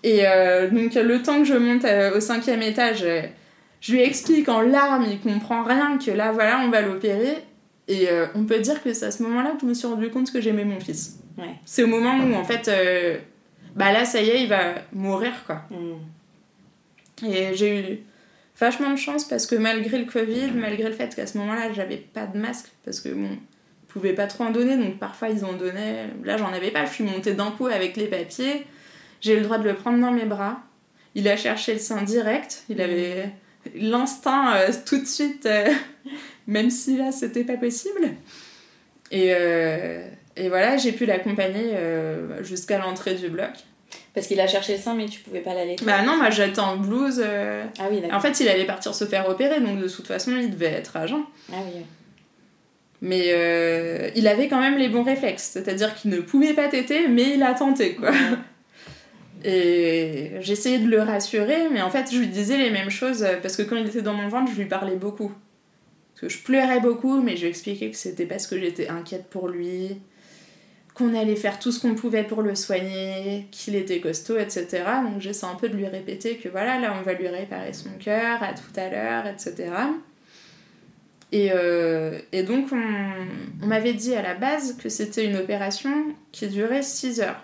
[0.02, 3.06] Et euh, donc, le temps que je monte euh, au cinquième étage,
[3.82, 7.36] je lui explique en larmes, il comprend rien, que là, voilà, on va l'opérer.
[7.88, 10.08] Et euh, on peut dire que c'est à ce moment-là que je me suis rendu
[10.08, 11.18] compte que j'aimais mon fils.
[11.36, 11.56] Ouais.
[11.64, 13.18] C'est au moment où, en fait, euh,
[13.74, 15.62] bah là, ça y est, il va mourir, quoi.
[15.70, 17.26] Hmm.
[17.26, 17.98] Et j'ai eu
[18.58, 21.96] vachement de chance parce que malgré le Covid, malgré le fait qu'à ce moment-là, j'avais
[21.96, 23.30] pas de masque, parce que bon,
[23.88, 26.06] pouvaient pas trop en donner, donc parfois ils en donnaient.
[26.22, 28.64] Là, j'en avais pas, je suis montée d'un coup avec les papiers.
[29.20, 30.60] J'ai eu le droit de le prendre dans mes bras.
[31.16, 33.32] Il a cherché le sein direct, il avait
[33.74, 35.68] l'instinct euh, tout de suite, euh,
[36.46, 38.10] même si là, c'était pas possible.
[39.10, 40.06] Et, euh,
[40.36, 41.72] et voilà, j'ai pu l'accompagner
[42.42, 43.50] jusqu'à l'entrée du bloc.
[44.14, 45.84] Parce qu'il a cherché sein, mais tu pouvais pas l'allaiter.
[45.86, 47.20] Bah non, moi j'étais en blouse.
[47.24, 48.16] euh, Ah oui, d'accord.
[48.18, 51.06] En fait, il allait partir se faire opérer, donc de toute façon, il devait être
[51.06, 51.22] jeun.
[51.50, 51.80] Ah oui.
[53.00, 57.08] Mais euh, il avait quand même les bons réflexes, c'est-à-dire qu'il ne pouvait pas téter,
[57.08, 58.10] mais il a tenté, quoi.
[59.44, 63.36] Et j'essayais de le rassurer, mais en fait, je lui disais les mêmes choses, euh,
[63.42, 65.32] parce que quand il était dans mon ventre, je lui parlais beaucoup.
[66.14, 69.26] Parce que je pleurais beaucoup, mais je lui expliquais que c'était parce que j'étais inquiète
[69.30, 69.98] pour lui,
[70.94, 74.84] qu'on allait faire tout ce qu'on pouvait pour le soigner, qu'il était costaud, etc.
[75.02, 77.90] Donc j'essaie un peu de lui répéter que voilà, là, on va lui réparer son
[77.98, 79.72] cœur, à tout à l'heure, etc.
[81.32, 85.90] Et, euh, et donc, on, on m'avait dit à la base que c'était une opération
[86.30, 87.42] qui durait 6 heures.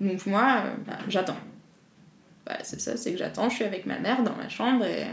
[0.00, 1.36] Donc, moi, euh, bah, j'attends.
[2.46, 3.48] Bah, c'est ça, c'est que j'attends.
[3.48, 5.06] Je suis avec ma mère dans ma chambre et.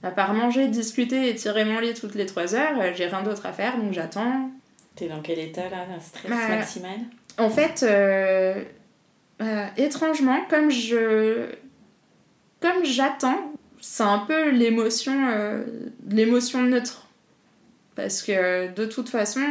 [0.00, 3.22] À part manger, discuter et tirer mon lit toutes les 3 heures, euh, j'ai rien
[3.24, 4.48] d'autre à faire, donc j'attends.
[4.94, 6.98] T'es dans quel état là Un stress Bah, maximal?
[7.36, 8.62] En fait, euh,
[9.42, 11.46] euh, étrangement, comme je.
[12.60, 15.64] Comme j'attends, c'est un peu l'émotion euh,
[16.08, 17.06] l'émotion neutre.
[17.94, 19.42] Parce que de toute façon.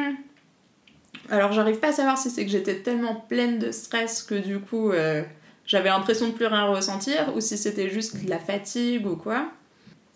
[1.29, 4.59] Alors, j'arrive pas à savoir si c'est que j'étais tellement pleine de stress que du
[4.59, 5.23] coup euh,
[5.65, 9.51] j'avais l'impression de plus rien ressentir ou si c'était juste de la fatigue ou quoi.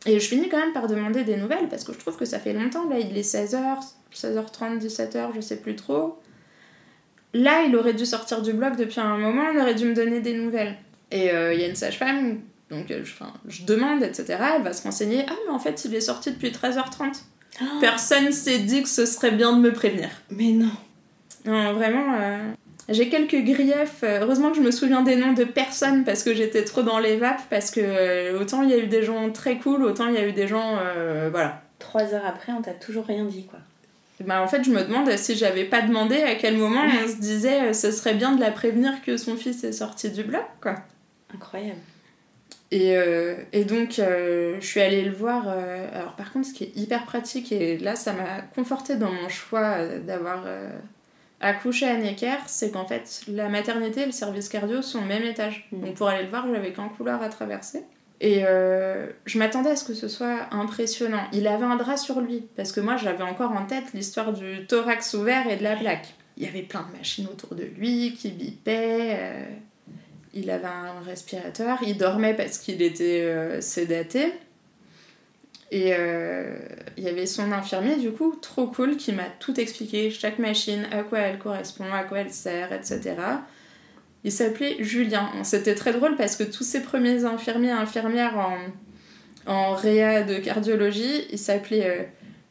[0.05, 2.39] Et je finis quand même par demander des nouvelles parce que je trouve que ça
[2.39, 2.89] fait longtemps.
[2.89, 3.78] Là, il est 16h,
[4.14, 6.20] 16h30, 17h, je sais plus trop.
[7.34, 10.22] Là, il aurait dû sortir du bloc depuis un moment, on aurait dû me donner
[10.22, 10.76] des nouvelles.
[11.12, 12.39] Et euh, il y a une sage-femme,
[12.70, 14.38] donc euh, je, enfin, je demande, etc.
[14.55, 15.26] Elle va se renseigner.
[15.30, 17.22] Ah, mais en fait, il est sorti depuis 13h30.
[17.80, 20.09] Personne s'est dit que ce serait bien de me prévenir.
[20.30, 20.72] Mais non
[21.45, 22.51] Non, vraiment, euh,
[22.89, 24.03] j'ai quelques griefs.
[24.03, 26.99] Euh, Heureusement que je me souviens des noms de personnes parce que j'étais trop dans
[26.99, 27.41] les vapes.
[27.49, 30.17] Parce que euh, autant il y a eu des gens très cool, autant il y
[30.17, 30.77] a eu des gens.
[30.79, 31.61] euh, voilà.
[31.79, 33.59] Trois heures après, on t'a toujours rien dit quoi.
[34.23, 37.15] Ben, en fait, je me demande si j'avais pas demandé à quel moment on se
[37.15, 40.75] disait ce serait bien de la prévenir que son fils est sorti du bloc, quoi.
[41.33, 41.79] Incroyable.
[42.69, 45.45] Et, euh, et donc, euh, je suis allée le voir.
[45.47, 49.11] euh, alors, par contre, ce qui est hyper pratique, et là, ça m'a conforté dans
[49.11, 50.43] mon choix d'avoir
[51.41, 55.23] accouché à Necker, c'est qu'en fait, la maternité et le service cardio sont au même
[55.23, 55.67] étage.
[55.71, 55.81] Mhm.
[55.81, 57.83] Donc, pour aller le voir, j'avais qu'un couloir à traverser.
[58.19, 61.23] Et euh, je m'attendais à ce que ce soit impressionnant.
[61.33, 64.65] Il avait un drap sur lui, parce que moi, j'avais encore en tête l'histoire du
[64.67, 66.13] thorax ouvert et de la plaque.
[66.37, 69.17] il y avait plein de machines autour de lui qui bipaient.
[69.19, 69.45] euh,
[70.33, 71.79] il avait un respirateur.
[71.85, 74.33] Il dormait parce qu'il était euh, sédaté.
[75.74, 76.57] Et euh,
[76.97, 80.86] il y avait son infirmier, du coup, trop cool, qui m'a tout expliqué, chaque machine,
[80.91, 83.15] à quoi elle correspond, à quoi elle sert, etc.
[84.26, 85.30] Il s'appelait Julien.
[85.43, 88.57] C'était très drôle parce que tous ces premiers infirmiers et infirmières en,
[89.51, 92.03] en réa de cardiologie, ils s'appelaient euh,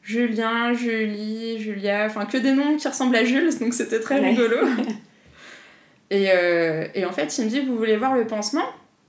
[0.03, 4.31] Julien, Julie, Julia, enfin que des noms qui ressemblent à Jules, donc c'était très Ouais.
[4.31, 4.57] rigolo.
[6.11, 8.64] et, euh, et en fait, il me dit Vous voulez voir le pansement?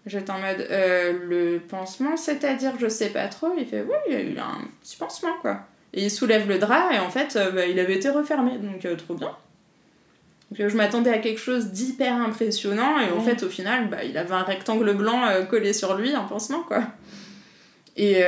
[0.05, 3.53] J'étais en mode Euh, Le pansement, c'est-à-dire, je sais pas trop.
[3.57, 5.61] Il fait Oui, il y a eu un petit pansement, quoi.
[5.93, 8.85] Et il soulève le drap, et en fait, euh, bah, il avait été refermé, donc
[8.85, 9.35] euh, trop bien.
[10.51, 13.35] Donc, je m'attendais à quelque chose d'hyper impressionnant, et en Ouais.
[13.35, 16.81] fait, au final, bah, il avait un rectangle blanc collé sur lui, un pansement, quoi.
[17.97, 18.21] Et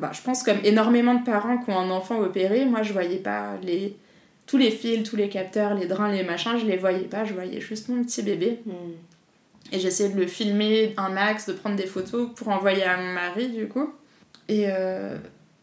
[0.00, 3.18] bah, je pense comme énormément de parents qui ont un enfant opéré, moi je voyais
[3.18, 3.96] pas les
[4.46, 7.32] tous les fils, tous les capteurs, les drains, les machins, je les voyais pas, je
[7.32, 8.60] voyais juste mon petit bébé.
[8.66, 8.72] Mm.
[9.72, 13.12] Et j'essayais de le filmer un max, de prendre des photos pour envoyer à mon
[13.12, 13.92] mari du coup.
[14.48, 15.16] Et euh,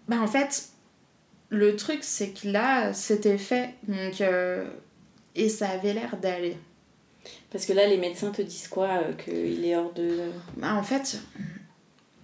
[0.08, 0.70] bah en fait,
[1.50, 4.66] le truc c'est que là c'était fait, donc euh,
[5.36, 6.58] et ça avait l'air d'aller.
[7.52, 10.32] Parce que là, les médecins te disent quoi euh, Qu'il est hors de.
[10.58, 11.20] Bah en fait,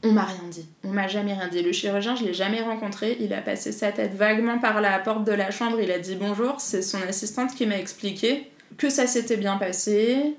[0.04, 0.68] on m'a rien dit.
[0.84, 1.62] On m'a jamais rien dit.
[1.62, 3.18] Le chirurgien, je l'ai jamais rencontré.
[3.20, 5.80] Il a passé sa tête vaguement par la porte de la chambre.
[5.80, 6.60] Il a dit bonjour.
[6.60, 10.36] C'est son assistante qui m'a expliqué que ça s'était bien passé.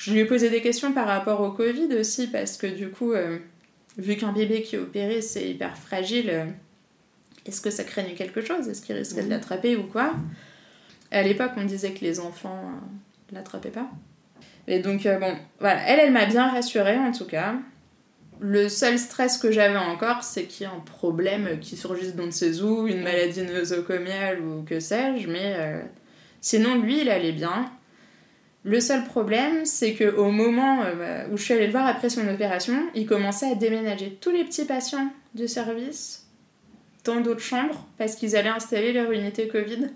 [0.00, 3.12] Je lui ai posé des questions par rapport au Covid aussi, parce que du coup,
[3.12, 3.36] euh,
[3.98, 6.46] vu qu'un bébé qui est opéré, c'est hyper fragile, euh,
[7.44, 8.66] est-ce que ça craignait quelque chose?
[8.66, 9.30] Est-ce qu'il risquait de Mhm.
[9.30, 10.14] l'attraper ou quoi?
[11.10, 13.90] À l'époque, on disait que les enfants euh, l'attrapaient pas.
[14.66, 17.56] Et donc, bon, voilà, elle, elle m'a bien rassurée en tout cas.
[18.40, 22.26] Le seul stress que j'avais encore, c'est qu'il y a un problème qui surgisse d'on
[22.26, 25.82] ne sait où, une maladie nosocomiale ou que sais-je, mais euh,
[26.40, 27.70] sinon, lui, il allait bien.
[28.62, 32.10] Le seul problème, c'est qu'au moment euh, bah, où je suis allée le voir après
[32.10, 36.26] son opération, il commençait à déménager tous les petits patients du service
[37.04, 39.88] dans d'autres chambres parce qu'ils allaient installer leur unité Covid.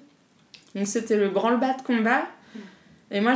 [0.75, 2.27] Donc c'était le branle-bas de combat.
[3.15, 3.35] Et moi,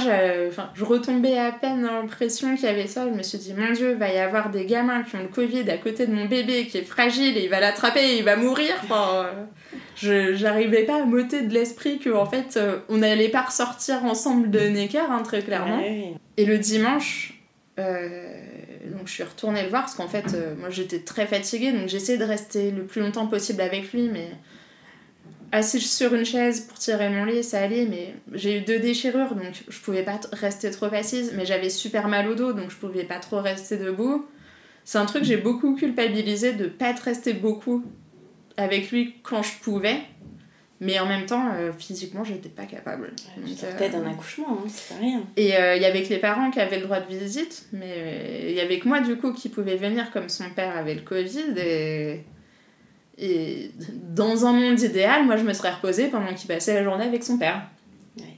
[0.48, 3.08] enfin, je retombais à peine dans l'impression qu'il y avait ça.
[3.08, 5.70] Je me suis dit, mon Dieu, va y avoir des gamins qui ont le Covid
[5.70, 8.34] à côté de mon bébé qui est fragile et il va l'attraper et il va
[8.34, 8.74] mourir.
[8.82, 9.44] Enfin, euh,
[9.94, 14.04] je j'arrivais pas à m'ôter de l'esprit que en fait, euh, on n'allait pas ressortir
[14.04, 15.78] ensemble de Necker, hein, très clairement.
[15.78, 16.14] Ouais.
[16.36, 17.34] Et le dimanche,
[17.78, 18.32] euh,
[18.86, 22.18] donc je suis retournée le voir parce qu'en fait, moi j'étais très fatiguée, donc j'essayais
[22.18, 24.30] de rester le plus longtemps possible avec lui, mais
[25.52, 29.34] assise sur une chaise pour tirer mon lit, ça allait, mais j'ai eu deux déchirures,
[29.34, 32.76] donc je pouvais pas rester trop assise, mais j'avais super mal au dos, donc je
[32.76, 34.26] pouvais pas trop rester debout.
[34.84, 37.84] C'est un truc que j'ai beaucoup culpabilisé de pas être restée beaucoup
[38.56, 40.00] avec lui quand je pouvais,
[40.80, 43.12] mais en même temps, euh, physiquement, j'étais pas capable.
[43.38, 45.22] Euh, d'un accouchement, hein, c'est pas rien.
[45.36, 47.94] et euh, il y avait que les parents qui avaient le droit de visite, mais
[47.96, 50.94] euh, il y avait que moi du coup qui pouvait venir comme son père avait
[50.94, 51.54] le Covid.
[51.58, 52.24] Et,
[53.18, 53.72] et
[54.14, 57.24] dans un monde idéal, moi je me serais reposée pendant qu'il passait la journée avec
[57.24, 57.62] son père.
[58.16, 58.36] Ouais.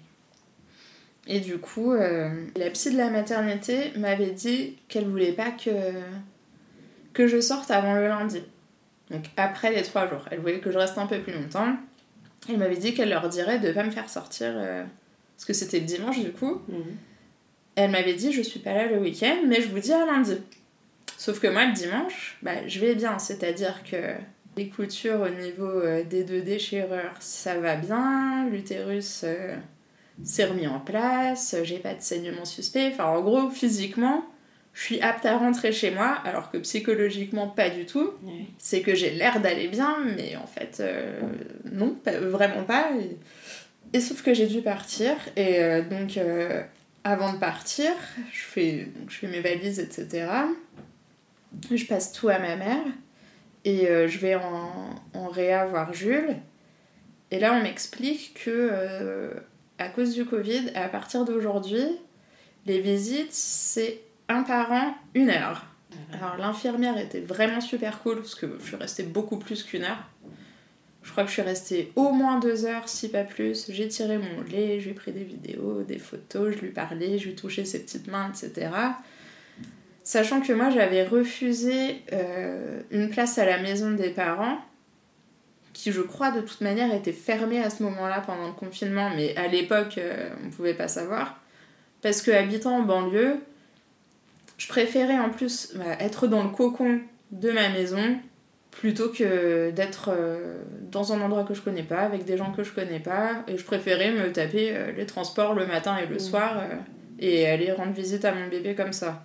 [1.26, 5.70] Et du coup, euh, la psy de la maternité m'avait dit qu'elle voulait pas que,
[7.12, 8.42] que je sorte avant le lundi.
[9.10, 10.24] Donc après les trois jours.
[10.30, 11.76] Elle voulait que je reste un peu plus longtemps.
[12.48, 14.82] Elle m'avait dit qu'elle leur dirait de pas me faire sortir, euh,
[15.36, 16.62] parce que c'était le dimanche du coup.
[16.68, 16.96] Mhm.
[17.76, 20.38] Elle m'avait dit je suis pas là le week-end, mais je vous dis à lundi.
[21.18, 24.14] Sauf que moi le dimanche, bah, je vais bien, c'est-à-dire que
[24.56, 29.56] les coutures au niveau euh, des deux déchirures, ça va bien, l'utérus euh,
[30.24, 34.24] s'est remis en place, j'ai pas de saignement suspect, enfin en gros physiquement,
[34.74, 38.10] je suis apte à rentrer chez moi, alors que psychologiquement pas du tout.
[38.58, 41.20] C'est que j'ai l'air d'aller bien, mais en fait euh,
[41.72, 42.90] non, pas- vraiment pas.
[43.00, 43.16] Et,
[43.96, 46.18] et sauf que j'ai dû partir, et euh, donc
[47.02, 47.90] avant de partir,
[48.32, 50.28] je fais, je fais mes valises, etc.
[51.74, 52.84] Je passe tout à ma mère
[53.64, 56.36] et euh, je vais en, en réa voir Jules.
[57.30, 59.34] Et là, on m'explique que euh,
[59.78, 61.84] à cause du Covid, à partir d'aujourd'hui,
[62.66, 65.66] les visites, c'est un par an, une heure.
[66.12, 70.08] Alors l'infirmière était vraiment super cool parce que je suis restée beaucoup plus qu'une heure.
[71.02, 73.70] Je crois que je suis restée au moins deux heures, si pas plus.
[73.70, 77.34] J'ai tiré mon lait, j'ai pris des vidéos, des photos, je lui parlais, je lui
[77.34, 78.70] touchais ses petites mains, etc.
[80.10, 84.58] Sachant que moi j'avais refusé euh, une place à la maison des parents,
[85.72, 89.36] qui je crois de toute manière était fermée à ce moment-là pendant le confinement, mais
[89.36, 91.38] à l'époque euh, on ne pouvait pas savoir.
[92.02, 93.36] Parce que habitant en banlieue,
[94.58, 96.98] je préférais en plus bah, être dans le cocon
[97.30, 98.18] de ma maison
[98.72, 102.64] plutôt que d'être euh, dans un endroit que je connais pas, avec des gens que
[102.64, 103.44] je connais pas.
[103.46, 106.18] Et je préférais me taper les transports le matin et le Mm.
[106.18, 106.62] soir
[107.20, 109.24] et aller rendre visite à mon bébé comme ça.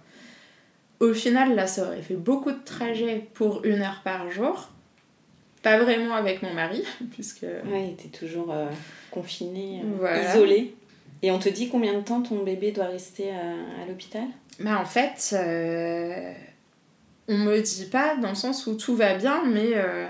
[0.99, 4.69] Au final, là, ça aurait fait beaucoup de trajets pour une heure par jour.
[5.61, 8.67] Pas vraiment avec mon mari, puisque Ouais, t'es toujours euh,
[9.11, 10.33] confiné, euh, Voilà.
[10.35, 10.75] isolé.
[11.21, 14.25] Et on te dit combien de temps ton bébé doit rester à, à l'hôpital?
[14.59, 16.31] Bah en fait, euh,
[17.27, 20.07] on me dit pas dans le sens où tout va bien, mais euh,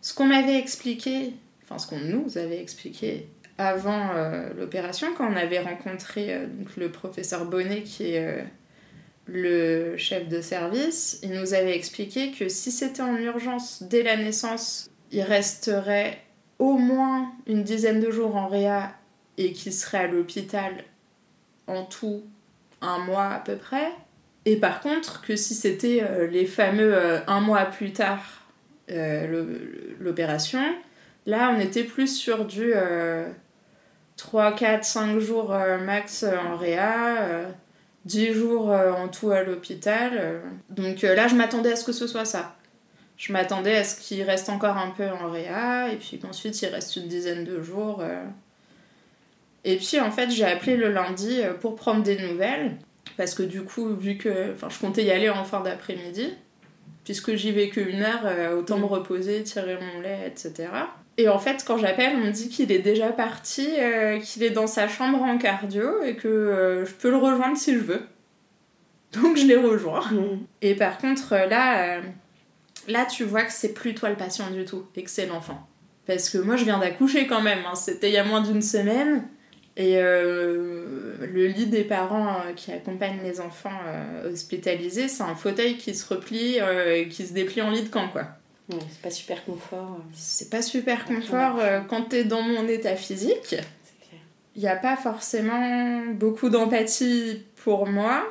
[0.00, 1.32] ce qu'on m'avait expliqué,
[1.64, 6.76] enfin ce qu'on nous avait expliqué avant euh, l'opération, quand on avait rencontré euh, donc,
[6.76, 8.42] le professeur Bonnet qui est euh,
[9.26, 14.16] le chef de service, il nous avait expliqué que si c'était en urgence dès la
[14.16, 16.20] naissance, il resterait
[16.58, 18.92] au moins une dizaine de jours en réa
[19.38, 20.84] et qu'il serait à l'hôpital
[21.66, 22.22] en tout
[22.80, 23.90] un mois à peu près.
[24.44, 28.42] Et par contre, que si c'était euh, les fameux euh, un mois plus tard
[28.90, 29.58] euh,
[30.00, 30.62] l'opération,
[31.24, 33.26] là on était plus sur du euh,
[34.16, 37.48] 3, 4, 5 jours max en réa,
[38.04, 40.12] 10 jours euh, en tout à l'hôpital.
[40.14, 40.40] euh.
[40.70, 42.56] Donc euh, là je m'attendais à ce que ce soit ça.
[43.16, 46.66] Je m'attendais à ce qu'il reste encore un peu en réa et puis qu'ensuite il
[46.66, 48.02] reste une dizaine de jours.
[49.62, 52.76] Et puis en fait j'ai appelé le lundi pour prendre des nouvelles.
[53.16, 56.34] Parce que du coup, vu que enfin, je comptais y aller en fin d'après-midi,
[57.04, 60.70] puisque j'y vais qu'une heure, autant me reposer, tirer mon lait, etc.
[61.16, 64.50] Et en fait, quand j'appelle, on me dit qu'il est déjà parti, euh, qu'il est
[64.50, 68.02] dans sa chambre en cardio et que euh, je peux le rejoindre si je veux.
[69.12, 70.02] Donc je l'ai rejoint.
[70.60, 72.00] Et par contre, euh, là, euh,
[72.88, 75.64] là, tu vois que c'est plus toi le patient du tout et que c'est l'enfant.
[76.06, 77.60] Parce que moi, je viens d'accoucher quand même.
[77.64, 77.76] hein.
[77.76, 79.22] C'était il y a moins d'une semaine.
[79.76, 83.76] Et le lit des parents qui accompagnent les enfants
[84.24, 88.08] hospitalisés, c'est un fauteuil qui se replie et qui se déplie en lit de camp,
[88.08, 88.28] quoi.
[88.70, 89.96] Ouais, c'est pas super confort.
[89.98, 93.56] euh, C'est pas super confort euh, quand t'es dans mon état physique.
[94.56, 98.24] Il n'y a pas forcément beaucoup d'empathie pour moi.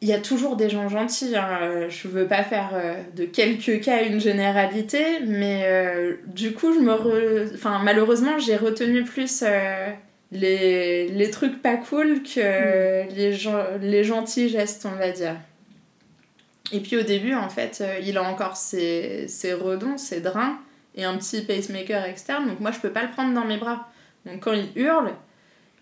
[0.00, 1.34] Il y a toujours des gens gentils.
[1.36, 1.88] hein.
[1.88, 6.78] Je veux pas faire euh, de quelques cas une généralité, mais euh, du coup, je
[6.80, 9.42] me re- enfin, malheureusement, j'ai retenu plus
[10.32, 15.36] les, les trucs pas cool que les, gen- les gentils gestes, on va dire.
[16.72, 20.58] Et puis au début, en fait, euh, il a encore ses, ses redons, ses drains
[20.94, 23.88] et un petit pacemaker externe, donc moi je peux pas le prendre dans mes bras.
[24.26, 25.12] Donc quand il hurle,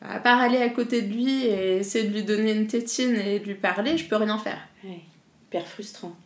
[0.01, 3.39] à part aller à côté de lui et essayer de lui donner une tétine et
[3.39, 4.59] de lui parler, je peux rien faire.
[4.85, 5.01] Ouais,
[5.47, 6.17] hyper frustrant.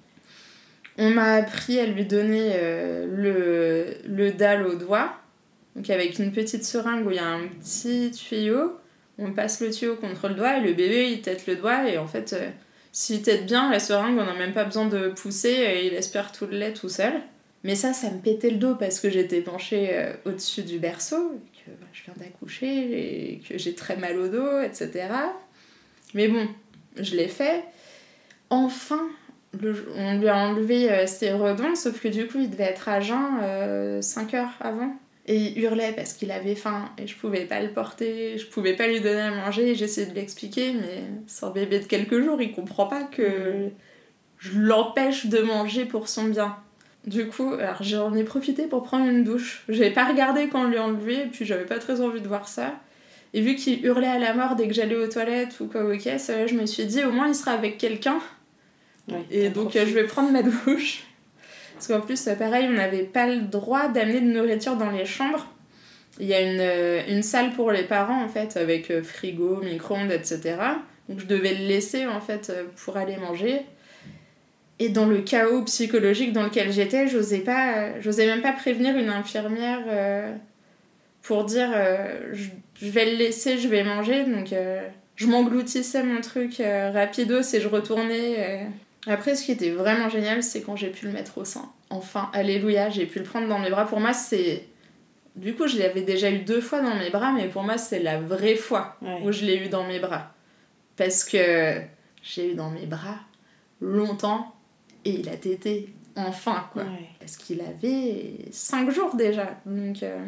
[0.99, 5.15] On m'a appris à lui donner euh, le, le dalle au doigt,
[5.75, 8.79] donc avec une petite seringue où il y a un petit tuyau.
[9.19, 11.99] On passe le tuyau contre le doigt et le bébé il tête le doigt et
[11.99, 12.49] en fait, euh,
[12.97, 16.33] s'il tête bien, la seringue on n'a même pas besoin de pousser et il aspire
[16.33, 17.13] tout le lait tout seul.
[17.63, 21.39] Mais ça, ça me pétait le dos parce que j'étais penchée euh, au-dessus du berceau,
[21.53, 25.09] que bah, je viens d'accoucher et que j'ai très mal au dos, etc.
[26.15, 26.49] Mais bon,
[26.99, 27.65] je l'ai fait.
[28.49, 29.07] Enfin,
[29.95, 33.01] on lui a enlevé euh, ses redons, sauf que du coup, il devait être à
[33.01, 34.97] jeun 5 heures avant.
[35.29, 38.75] Et il hurlait parce qu'il avait faim et je pouvais pas le porter, je pouvais
[38.75, 39.75] pas lui donner à manger.
[39.75, 41.03] J'essayais de l'expliquer, mais
[41.43, 43.69] un bébé de quelques jours, il comprend pas que
[44.39, 46.57] je l'empêche de manger pour son bien.
[47.07, 49.65] Du coup, alors j'en ai profité pour prendre une douche.
[49.69, 52.29] J'avais pas regardé quand on lui a enlevé, et puis j'avais pas très envie de
[52.29, 52.75] voir ça.
[53.35, 55.97] Et vu qu'il hurlait à la mort dès que j'allais aux toilettes ou quoi aux
[55.97, 58.21] caisses, je me suis dit au moins il sera avec quelqu'un.
[59.09, 61.05] Ouais, Et donc je vais prendre ma douche.
[61.77, 65.47] Parce qu'en plus, pareil, on n'avait pas le droit d'amener de nourriture dans les chambres.
[66.19, 69.61] Il y a une, euh, une salle pour les parents en fait, avec euh, frigo,
[69.63, 70.57] micro-ondes, etc.
[71.11, 73.61] Donc je devais le laisser en fait euh, pour aller manger.
[74.79, 79.09] Et dans le chaos psychologique dans lequel j'étais, j'osais pas, j'osais même pas prévenir une
[79.09, 79.81] infirmière
[81.23, 81.71] pour dire
[82.35, 84.25] je, vais le laisser, je vais manger.
[84.25, 84.53] Donc
[85.15, 86.61] je m'engloutissais mon truc
[86.93, 88.67] rapidos et je retournais.
[89.07, 91.71] Après, ce qui était vraiment génial, c'est quand j'ai pu le mettre au sein.
[91.91, 93.87] Enfin, alléluia, j'ai pu le prendre dans mes bras.
[93.87, 94.65] Pour moi, c'est.
[95.37, 98.01] Du coup, je l'avais déjà eu deux fois dans mes bras, mais pour moi, c'est
[98.01, 99.21] la vraie fois Ouais.
[99.23, 100.33] où je l'ai eu dans mes bras.
[100.97, 101.81] Parce que
[102.23, 103.19] j'ai eu dans mes bras
[103.81, 104.55] longtemps
[105.05, 106.85] et il a tété enfin, quoi.
[106.85, 107.11] Ouais.
[107.21, 109.61] Parce qu'il avait 5 jours déjà.
[109.67, 110.19] Donc euh,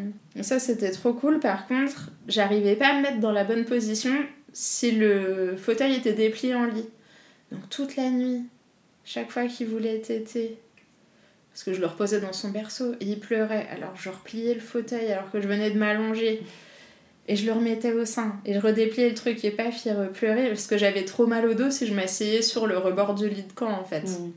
[0.42, 1.40] ça c'était trop cool.
[1.40, 4.12] Par contre, j'arrivais pas à me mettre dans la bonne position
[4.52, 6.84] si le fauteuil était déplié en lit.
[7.50, 8.42] Donc toute la nuit,
[9.08, 10.58] chaque fois qu'il voulait téter,
[11.50, 14.60] parce que je le reposais dans son berceau et il pleurait, alors je repliais le
[14.60, 16.42] fauteuil alors que je venais de m'allonger.
[17.30, 18.40] Et je le remettais au sein.
[18.46, 21.54] Et je redépliais le truc et paf, il repleurait parce que j'avais trop mal au
[21.54, 24.04] dos si je m'asseyais sur le rebord du lit de camp en fait.
[24.04, 24.32] Mm.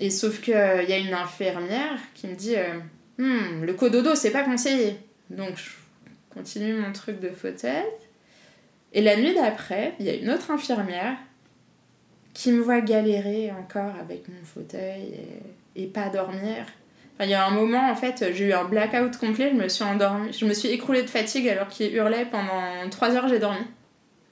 [0.00, 2.54] Et sauf qu'il y a une infirmière qui me dit
[3.18, 4.96] Hum, le cododo, c'est pas conseillé.
[5.30, 5.70] Donc je
[6.30, 7.84] continue mon truc de fauteuil.
[8.92, 11.16] Et la nuit d'après, il y a une autre infirmière
[12.34, 15.14] qui me voit galérer encore avec mon fauteuil
[15.76, 16.66] et, pas dormir.
[17.20, 19.84] il y a un moment, en fait, j'ai eu un blackout complet, je me suis
[19.84, 23.64] endormie, je me suis écroulée de fatigue alors qu'il hurlait pendant 3 heures, j'ai dormi.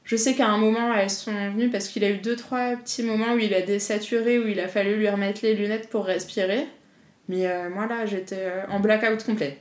[0.04, 3.34] Je sais qu'à un moment, elles sont venues parce qu'il a eu 2-3 petits moments
[3.34, 6.66] où il a désaturé, où il a fallu lui remettre les lunettes pour respirer.
[7.28, 9.58] Mais euh, moi, là, j'étais euh, en blackout complet.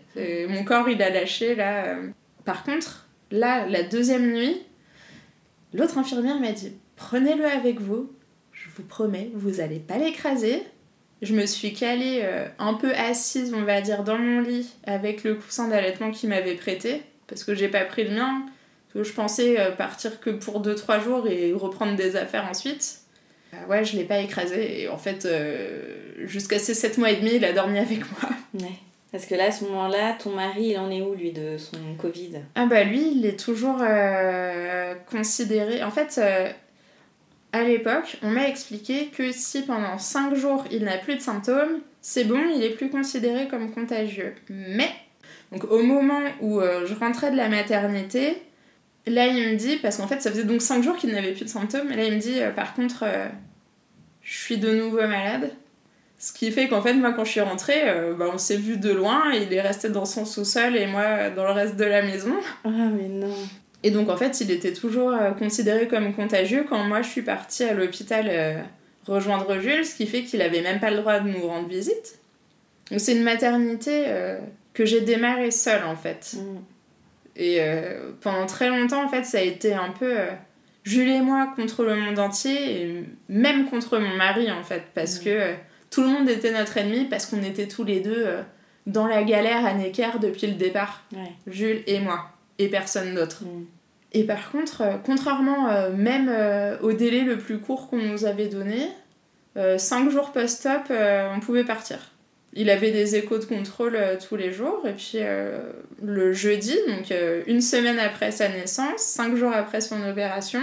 [0.48, 1.86] mon corps, il a lâché, là.
[1.86, 2.10] Euh.
[2.46, 4.64] Par contre, là, la deuxième nuit,
[5.76, 8.12] l'autre infirmière m'a dit Prenez-le avec vous,
[8.80, 10.64] vous promets, vous allez pas l'écraser.
[11.22, 12.26] Je me suis calée
[12.60, 16.56] un peu assise, on va dire, dans mon lit avec le coussin d'allaitement qu'il m'avait
[16.56, 18.46] prêté, parce que j'ai pas pris le mien,
[18.94, 23.02] que je pensais partir que pour 2-3 jours et reprendre des affaires ensuite.
[23.54, 24.82] Euh, ouais, je l'ai pas écrasé.
[24.82, 28.30] Et en fait, euh, jusqu'à ces 7 mois et demi, il a dormi avec moi.
[28.54, 28.74] Ouais.
[29.12, 31.78] Parce que là, à ce moment-là, ton mari, il en est où, lui, de son
[31.98, 32.42] Covid?
[32.54, 35.84] Ah bah lui, il est toujours euh, considéré...
[35.84, 36.22] En fait,
[37.52, 41.80] à l'époque, on m'a expliqué que si pendant 5 jours, il n'a plus de symptômes,
[42.02, 44.36] c'est bon, il est plus considéré comme contagieux.
[44.50, 44.90] Mais,
[45.52, 48.38] donc au moment où je rentrais de la maternité,
[49.10, 51.46] Là, il me dit, parce qu'en fait, ça faisait donc 5 jours qu'il n'avait plus
[51.46, 53.28] de symptômes, là, il me dit, euh, par contre, euh,
[54.22, 55.52] je suis de nouveau malade.
[56.20, 58.78] Ce qui fait qu'en fait, moi, quand je suis rentrée, euh, bah, on s'est vu
[58.78, 62.02] de loin, il est resté dans son sous-sol et moi dans le reste de la
[62.02, 62.34] maison.
[62.66, 63.34] Ah, mais non.
[63.84, 67.64] Et donc, en fait, il était toujours considéré comme contagieux quand moi, je suis partie
[67.64, 68.66] à l'hôpital
[69.08, 72.20] rejoindre Jules, ce qui fait qu'il avait même pas le droit de nous rendre visite.
[72.92, 74.06] Donc, c'est une maternité
[74.74, 76.36] que j'ai démarrée seule, en fait.
[76.36, 76.60] Mm.
[77.40, 80.32] Et euh, pendant très longtemps, en fait, ça a été un peu euh,
[80.84, 85.20] Jules et moi contre le monde entier, et même contre mon mari, en fait, parce
[85.20, 85.54] que euh,
[85.90, 88.28] tout le monde était notre ennemi, parce qu'on était tous les deux
[88.86, 91.04] dans la galère à Necker depuis le départ.
[91.48, 92.30] Jules et moi,
[92.60, 93.44] et personne d'autre.
[93.44, 93.66] Mm.
[94.12, 96.32] Et par contre, contrairement même
[96.82, 98.88] au délai le plus court qu'on nous avait donné,
[99.56, 102.00] 5 jours post-op, on pouvait partir.
[102.54, 104.82] Il avait des échos de contrôle euh, tous les jours.
[104.88, 105.60] Et puis euh,
[106.02, 110.62] le jeudi, donc euh, une semaine après sa naissance, cinq jours après son opération,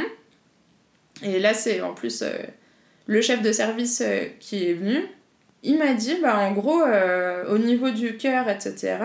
[1.23, 2.23] et là c'est en plus
[3.07, 4.03] le chef de service
[4.41, 4.99] qui est venu,
[5.63, 6.83] il m'a dit, bah en gros,
[7.49, 8.99] au niveau du cœur, etc.,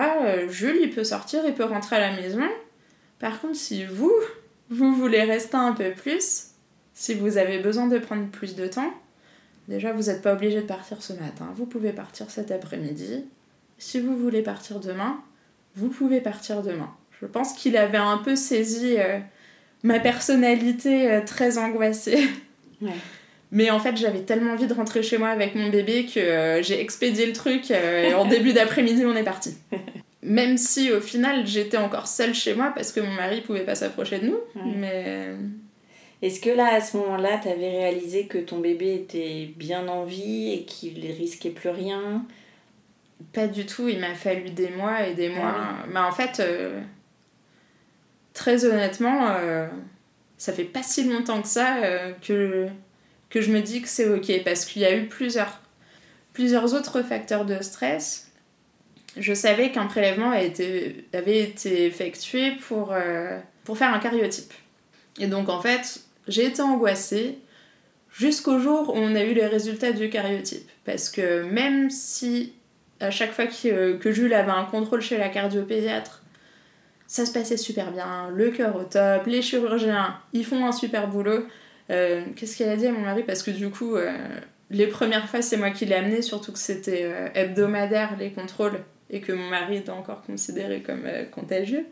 [0.48, 2.42] Jules, il peut sortir, il peut rentrer à la maison.
[3.22, 4.12] Par contre, si vous,
[4.68, 6.48] vous voulez rester un peu plus,
[6.92, 8.92] si vous avez besoin de prendre plus de temps,
[9.68, 11.46] Déjà, vous n'êtes pas obligé de partir ce matin.
[11.54, 13.24] Vous pouvez partir cet après-midi.
[13.78, 15.20] Si vous voulez partir demain,
[15.76, 16.90] vous pouvez partir demain.
[17.20, 19.18] Je pense qu'il avait un peu saisi euh,
[19.82, 22.28] ma personnalité euh, très angoissée.
[23.52, 26.62] Mais en fait, j'avais tellement envie de rentrer chez moi avec mon bébé que euh,
[26.62, 29.56] j'ai expédié le truc et en début d'après-midi, on est parti.
[30.22, 33.74] Même si au final, j'étais encore seule chez moi parce que mon mari pouvait pas
[33.74, 34.38] s'approcher de nous.
[34.54, 35.34] Mais
[36.22, 40.04] est-ce que là, à ce moment-là, tu avais réalisé que ton bébé était bien en
[40.04, 42.24] vie et qu'il risquait plus rien?
[43.32, 45.54] Pas du tout, il m'a fallu des mois et des mois.
[45.56, 46.80] Ah Mais en fait, euh,
[48.34, 49.66] très honnêtement, euh,
[50.38, 52.68] ça fait pas si longtemps que ça euh, que,
[53.28, 55.60] que je me dis que c'est ok parce qu'il y a eu plusieurs,
[56.32, 58.21] plusieurs autres facteurs de stress.
[59.16, 62.94] Je savais qu'un prélèvement avait été, effectué pour,
[63.64, 64.52] pour faire un cariotype.
[65.18, 67.38] Et donc en fait, j'ai été angoissée
[68.10, 70.68] jusqu'au jour où on a eu les résultats du cariotype.
[70.84, 72.54] Parce que même si
[73.00, 76.22] à chaque fois que, que Jules avait un contrôle chez la cardiopédiatre,
[77.06, 81.08] ça se passait super bien, le cœur au top, les chirurgiens, ils font un super
[81.08, 81.46] boulot.
[81.90, 83.22] Euh, qu'est-ce qu'elle a dit à mon mari?
[83.22, 84.16] Parce que du coup, euh,
[84.70, 88.78] les premières fois, c'est moi qui l'ai amené, surtout que c'était euh, hebdomadaire les contrôles
[89.12, 91.86] et que mon mari était encore considéré comme contagieux.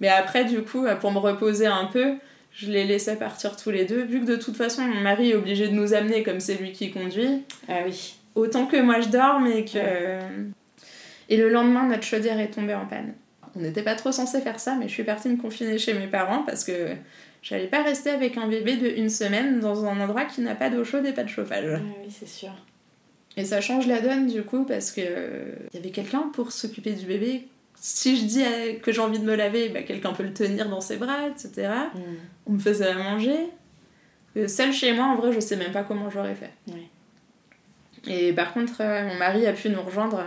[0.00, 2.14] Mais après, du coup, pour me reposer un peu,
[2.52, 5.34] je les laissais partir tous les deux, vu que de toute façon mon mari est
[5.34, 7.44] obligé de nous amener comme c'est lui qui conduit.
[7.68, 8.16] Ah oui.
[8.34, 10.18] Autant que moi je dors, mais que.
[11.28, 13.14] Et le lendemain, notre chaudière est tombée en panne.
[13.54, 16.06] On n'était pas trop censé faire ça, mais je suis partie me confiner chez mes
[16.06, 16.88] parents parce que
[17.42, 20.70] j'allais pas rester avec un bébé de une semaine dans un endroit qui n'a pas
[20.70, 21.64] d'eau chaude et pas de chauffage.
[21.74, 22.50] Ah oui, c'est sûr.
[23.36, 26.92] Et ça change la donne du coup parce que il y avait quelqu'un pour s'occuper
[26.92, 27.46] du bébé
[27.82, 28.44] si je dis
[28.80, 31.68] que j'ai envie de me laver, bah, quelqu'un peut le tenir dans ses bras, etc.
[31.92, 31.98] Mm.
[32.46, 33.48] On me faisait à manger.
[34.36, 36.52] Euh, seule chez moi, en vrai, je sais même pas comment j'aurais fait.
[38.06, 40.22] Et par contre, euh, mon mari a pu nous rejoindre.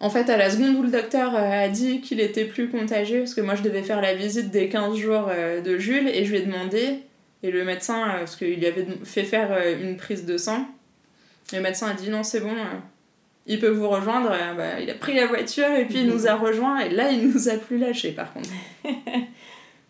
[0.00, 3.20] En fait, à la seconde où le docteur euh, a dit qu'il était plus contagieux,
[3.20, 5.30] parce que moi je devais faire la visite des 15 jours
[5.64, 7.02] de Jules, et je lui ai demandé,
[7.44, 10.66] et le médecin, parce qu'il lui avait fait faire une prise de sang,
[11.52, 12.54] Le médecin a dit non, c'est bon,
[13.46, 14.30] il peut vous rejoindre.
[14.56, 16.80] Bah, il a pris la voiture et puis il nous a rejoints.
[16.80, 18.50] Et là, il nous a plus lâchés par contre.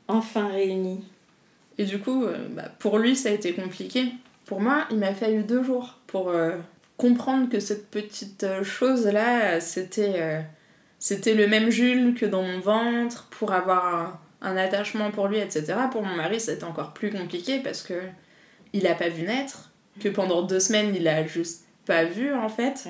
[0.09, 1.05] enfin réunis.
[1.79, 4.13] Et du coup, bah, pour lui, ça a été compliqué.
[4.45, 6.33] Pour moi, il m'a fallu deux jours pour
[6.97, 10.45] comprendre que cette petite chose-là, c'était
[10.99, 15.75] c'était le même Jules que dans mon ventre, pour avoir un, attachement pour lui, etc.
[15.91, 17.95] Pour mon mari, c'était encore plus compliqué parce que
[18.73, 19.66] il a pas vu naître,
[20.01, 22.89] que pendant deux semaines, il a juste pas vu en fait.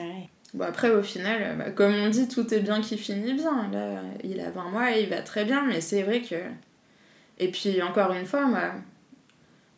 [0.54, 3.68] Bon, après, au final, bah, comme on dit, tout est bien qui finit bien.
[3.72, 6.36] Là, il a 20 mois et il va très bien, mais c'est vrai que.
[7.38, 8.72] Et puis, encore une fois, moi,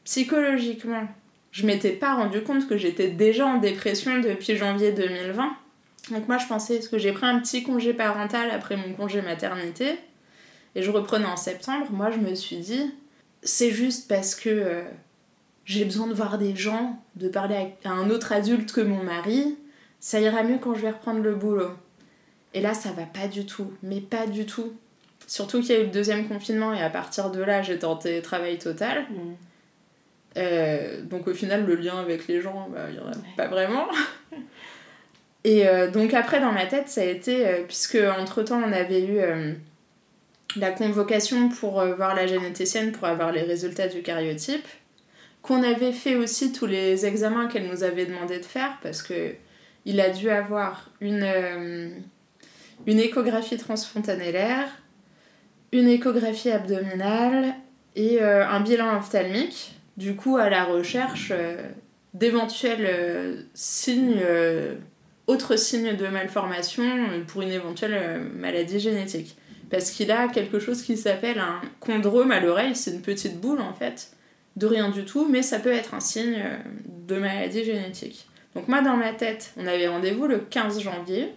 [0.04, 1.08] psychologiquement,
[1.50, 5.56] je m'étais pas rendu compte que j'étais déjà en dépression depuis janvier 2020.
[6.10, 9.20] Donc moi je pensais, parce que j'ai pris un petit congé parental après mon congé
[9.20, 9.98] maternité,
[10.74, 12.94] et je reprenais en septembre, moi je me suis dit,
[13.42, 14.82] c'est juste parce que euh,
[15.68, 19.58] j'ai besoin de voir des gens, de parler à un autre adulte que mon mari,
[20.00, 21.72] ça ira mieux quand je vais reprendre le boulot.
[22.54, 24.72] Et là ça va pas du tout, mais pas du tout.
[25.26, 27.96] Surtout qu'il y a eu le deuxième confinement et à partir de là j'étais en
[27.96, 29.02] télétravail total.
[29.10, 29.16] Mmh.
[30.38, 33.48] Euh, donc au final le lien avec les gens, bah, il y en a pas
[33.48, 33.88] vraiment.
[35.44, 39.02] Et euh, donc après, dans ma tête, ça a été, euh, puisque entre-temps, on avait
[39.02, 39.20] eu
[40.56, 44.66] la convocation pour voir la généticienne pour avoir les résultats du cariotype,
[45.42, 49.34] qu'on avait fait aussi tous les examens qu'elle nous avait demandé de faire, parce que
[49.84, 52.02] il a dû avoir une,
[52.86, 54.68] une échographie transfontanellaire,
[55.72, 57.54] une échographie abdominale
[57.96, 61.32] et un bilan ophtalmique, du coup à la recherche
[62.12, 64.20] d'éventuels signes
[65.28, 66.84] autre signe de malformation
[67.28, 69.36] pour une éventuelle euh, maladie génétique.
[69.70, 73.60] Parce qu'il a quelque chose qui s'appelle un chondrome à l'oreille, c'est une petite boule
[73.60, 74.10] en fait,
[74.58, 76.56] de rien du tout, mais ça peut être un signe euh,
[77.06, 78.28] de maladie génétique.
[78.54, 81.32] Donc moi dans ma tête, on avait rendez-vous le 15 janvier,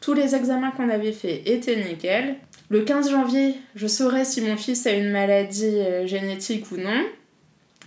[0.00, 2.36] tous les examens qu'on avait faits étaient nickel.
[2.70, 7.04] Le 15 janvier, je saurais si mon fils a une maladie euh, génétique ou non.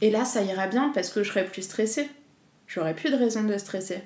[0.01, 2.09] Et là, ça ira bien parce que je serai plus stressée.
[2.67, 3.99] J'aurais plus de raison de stresser.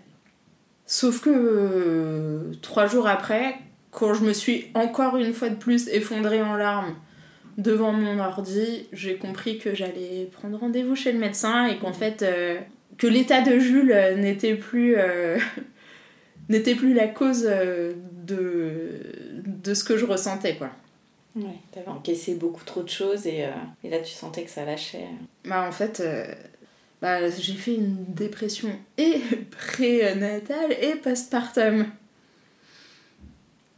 [0.85, 3.55] Sauf que euh, trois jours après,
[3.91, 6.95] quand je me suis encore une fois de plus effondrée en larmes
[7.57, 12.21] devant mon ordi, j'ai compris que j'allais prendre rendez-vous chez le médecin et qu'en fait,
[12.21, 12.59] euh,
[12.97, 14.95] que l'état de Jules euh, n'était plus,
[16.49, 18.99] n'était plus la cause de,
[19.45, 20.71] de ce que je ressentais, quoi.
[21.35, 23.45] Ouais, t'avais encaissé beaucoup trop de choses et,
[23.83, 25.07] et, là tu sentais que ça lâchait.
[25.43, 26.01] Bah en fait,
[27.01, 29.19] bah, j'ai fait une dépression et
[29.51, 31.87] prénatale et postpartum.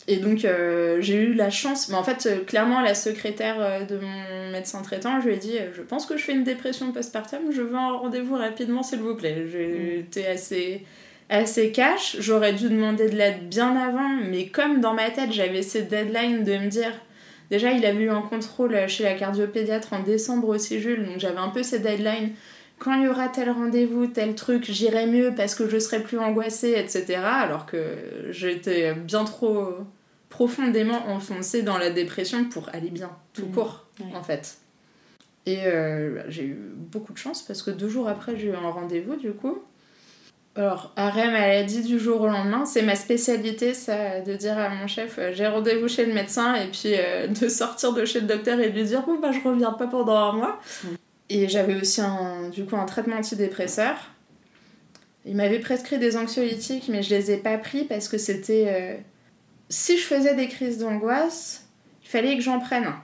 [0.10, 3.84] Et donc euh, j'ai eu la chance, mais en fait euh, clairement la secrétaire euh,
[3.84, 6.93] de mon médecin traitant, je lui ai dit je pense que je fais une dépression
[6.93, 9.47] postpartum, je veux un rendez-vous rapidement s'il vous plaît.
[9.51, 10.34] J'étais mm.
[10.34, 10.84] assez
[11.30, 15.62] assez cash, j'aurais dû demander de l'aide bien avant, mais comme dans ma tête j'avais
[15.62, 16.93] cette deadline de me dire
[17.51, 21.39] déjà il avait eu un contrôle chez la cardiopédiatre en décembre aussi Jules, donc j'avais
[21.39, 22.32] un peu cette deadline
[22.80, 26.20] quand il y aura tel rendez-vous, tel truc, j'irai mieux parce que je serai plus
[26.20, 27.18] angoissée, etc.
[27.24, 27.84] Alors que
[28.30, 29.88] j'étais bien trop
[30.38, 33.52] profondément enfoncée dans la dépression pour aller bien, tout mmh.
[33.54, 34.58] court, en fait.
[35.48, 38.70] Et euh, j'ai eu beaucoup de chance parce que deux jours après, j'ai eu un
[38.70, 39.64] rendez-vous, du coup.
[40.56, 44.86] Alors, arrêt maladie du jour au lendemain, c'est ma spécialité, ça, de dire à mon
[44.86, 48.28] chef, euh, j'ai rendez-vous chez le médecin, et puis euh, de sortir de chez le
[48.28, 50.60] docteur et de lui dire, bon, bah, je reviens pas pendant un mois.
[50.84, 50.88] Mmh.
[51.30, 53.96] Et j'avais aussi un, du coup un traitement antidépresseur.
[55.26, 59.00] Il m'avait prescrit des anxiolytiques, mais je les ai pas pris parce que c'était.
[59.70, 61.67] Si je faisais des crises d'angoisse,
[62.04, 63.01] il fallait que j'en prenne un.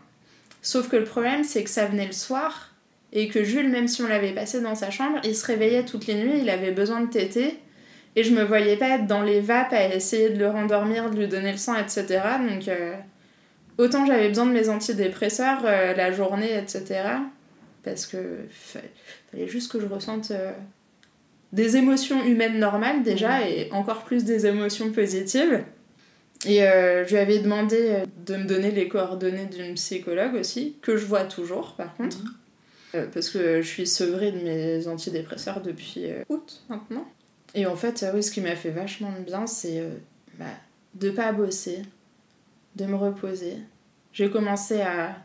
[0.62, 2.74] Sauf que le problème, c'est que ça venait le soir
[3.12, 6.08] et que Jules, même si on l'avait passé dans sa chambre, il se réveillait toutes
[6.08, 7.60] les nuits, il avait besoin de téter.
[8.16, 11.18] Et je me voyais pas être dans les vapes à essayer de le rendormir, de
[11.18, 12.22] lui donner le sang, etc.
[12.50, 12.96] Donc, euh,
[13.78, 17.18] autant j'avais besoin de mes antidépresseurs euh, la journée, etc
[17.84, 18.18] parce que
[18.50, 20.52] fallait juste que je ressente euh,
[21.52, 25.64] des émotions humaines normales déjà et encore plus des émotions positives.
[26.46, 30.78] Et euh, je lui avais demandé euh, de me donner les coordonnées d'une psychologue aussi,
[30.82, 32.18] que je vois toujours par contre,
[32.94, 33.10] mhm.
[33.14, 37.08] parce que je suis sevrée de mes antidépresseurs depuis août maintenant.
[37.56, 39.84] Et en fait, oui, ce qui m'a fait vachement de bien, c'est
[40.40, 40.46] bah,
[40.96, 41.84] de pas bosser,
[42.76, 43.58] de me reposer.
[44.12, 45.16] J'ai commencé à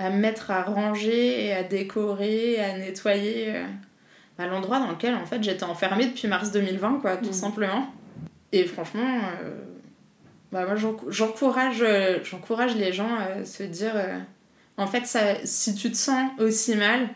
[0.00, 3.66] à mettre à ranger et à décorer, à nettoyer euh,
[4.38, 7.34] à l'endroit dans lequel en fait j'étais enfermée depuis mars 2020 quoi, tout mm.
[7.34, 7.86] simplement.
[8.52, 9.50] Et franchement, euh,
[10.52, 10.74] bah moi
[11.08, 11.84] j'encourage,
[12.24, 14.18] j'encourage les gens à se dire euh,
[14.76, 17.08] en fait ça, si tu te sens aussi mal,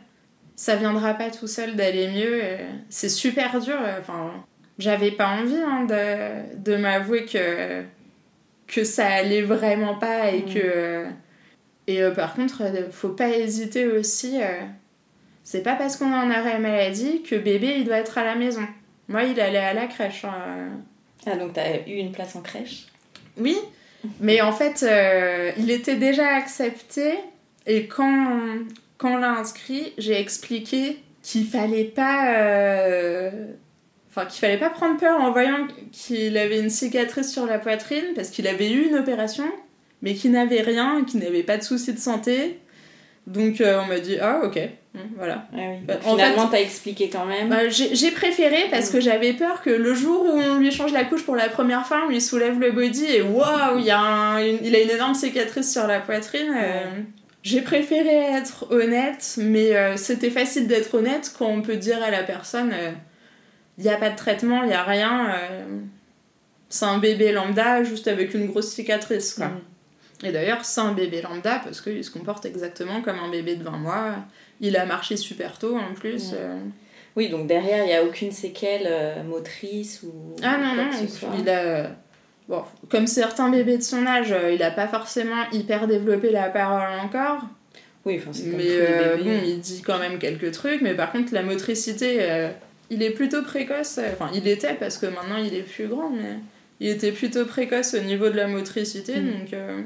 [0.56, 2.40] ça viendra pas tout seul d'aller mieux.
[2.89, 3.77] c'est super dur.
[4.01, 4.32] Enfin,
[4.78, 7.82] j'avais pas envie hein, de, de m'avouer que,
[8.69, 10.55] que ça allait vraiment pas et Mm.
[10.55, 11.06] que.
[11.86, 14.40] Et euh, par contre, euh, faut pas hésiter aussi.
[14.43, 14.61] euh,
[15.43, 18.35] c'est pas parce qu'on a un arrêt maladie que bébé il doit être à la
[18.36, 18.66] maison.
[19.09, 20.24] Moi, il allait à la crèche.
[20.24, 20.69] hein.
[21.27, 22.86] Ah, donc t'as eu une place en crèche?
[23.39, 23.56] Oui,
[24.20, 27.15] mais en fait, euh, il était déjà accepté.
[27.66, 28.28] Et quand,
[28.98, 32.35] quand on l'a inscrit, j'ai expliqué qu'il fallait pas.
[32.36, 33.31] euh,
[34.16, 38.05] Enfin, qu'il fallait pas prendre peur en voyant qu'il avait une cicatrice sur la poitrine
[38.15, 39.44] parce qu'il avait eu une opération,
[40.02, 42.61] mais qu'il n'avait rien, qu'il n'avait pas de soucis de santé.
[43.27, 44.56] Donc euh, on m'a dit ah ok,
[45.16, 45.47] voilà.
[45.53, 45.77] Ah oui.
[45.87, 47.49] Bah, finalement, t'as expliqué quand même.
[47.49, 51.05] Bah, j'ai préféré parce que j'avais peur que le jour où on lui change la
[51.05, 54.01] couche pour la première fois, on lui soulève le body et waouh, il, y a
[54.01, 56.53] un- une- il a une énorme cicatrice sur la poitrine.
[56.57, 56.83] euh,
[57.43, 62.11] J'ai préféré être honnête, mais euh, c'était facile d'être honnête quand on peut dire à
[62.11, 62.73] la personne
[63.77, 65.29] il n'y a pas de traitement, il n'y a rien.
[65.35, 65.65] euh,
[66.69, 69.35] c'est un bébé lambda juste avec une grosse cicatrice.
[69.35, 69.47] Quoi.
[69.49, 69.61] Mhm.
[70.29, 73.65] Et d'ailleurs, c'est un bébé lambda parce qu'il se comporte exactement comme un bébé de
[73.65, 74.15] 20 mois.
[74.61, 76.31] Il a marché super tôt en plus.
[76.31, 76.39] Ouais.
[76.41, 76.59] euh.
[77.17, 80.13] Oui, donc derrière, il n'y a aucune séquelle euh, motrice ou.
[80.43, 81.29] Ah non, non, que ce soit.
[81.39, 81.91] il a.
[82.49, 86.49] Bon, comme certains bébés de son âge, euh, il a pas forcément hyper développé la
[86.51, 87.43] parole encore.
[88.05, 90.83] Oui, enfin, c'est comme Mais euh, bon, il dit quand même quelques trucs.
[90.83, 92.51] Mais par contre, la motricité, euh,
[92.91, 93.97] il est plutôt précoce.
[93.99, 96.37] euh, Enfin, il était parce que maintenant il est plus grand, mais
[96.81, 99.21] il était plutôt précoce au niveau de la motricité.
[99.21, 99.31] Mm.
[99.31, 99.81] Donc, euh,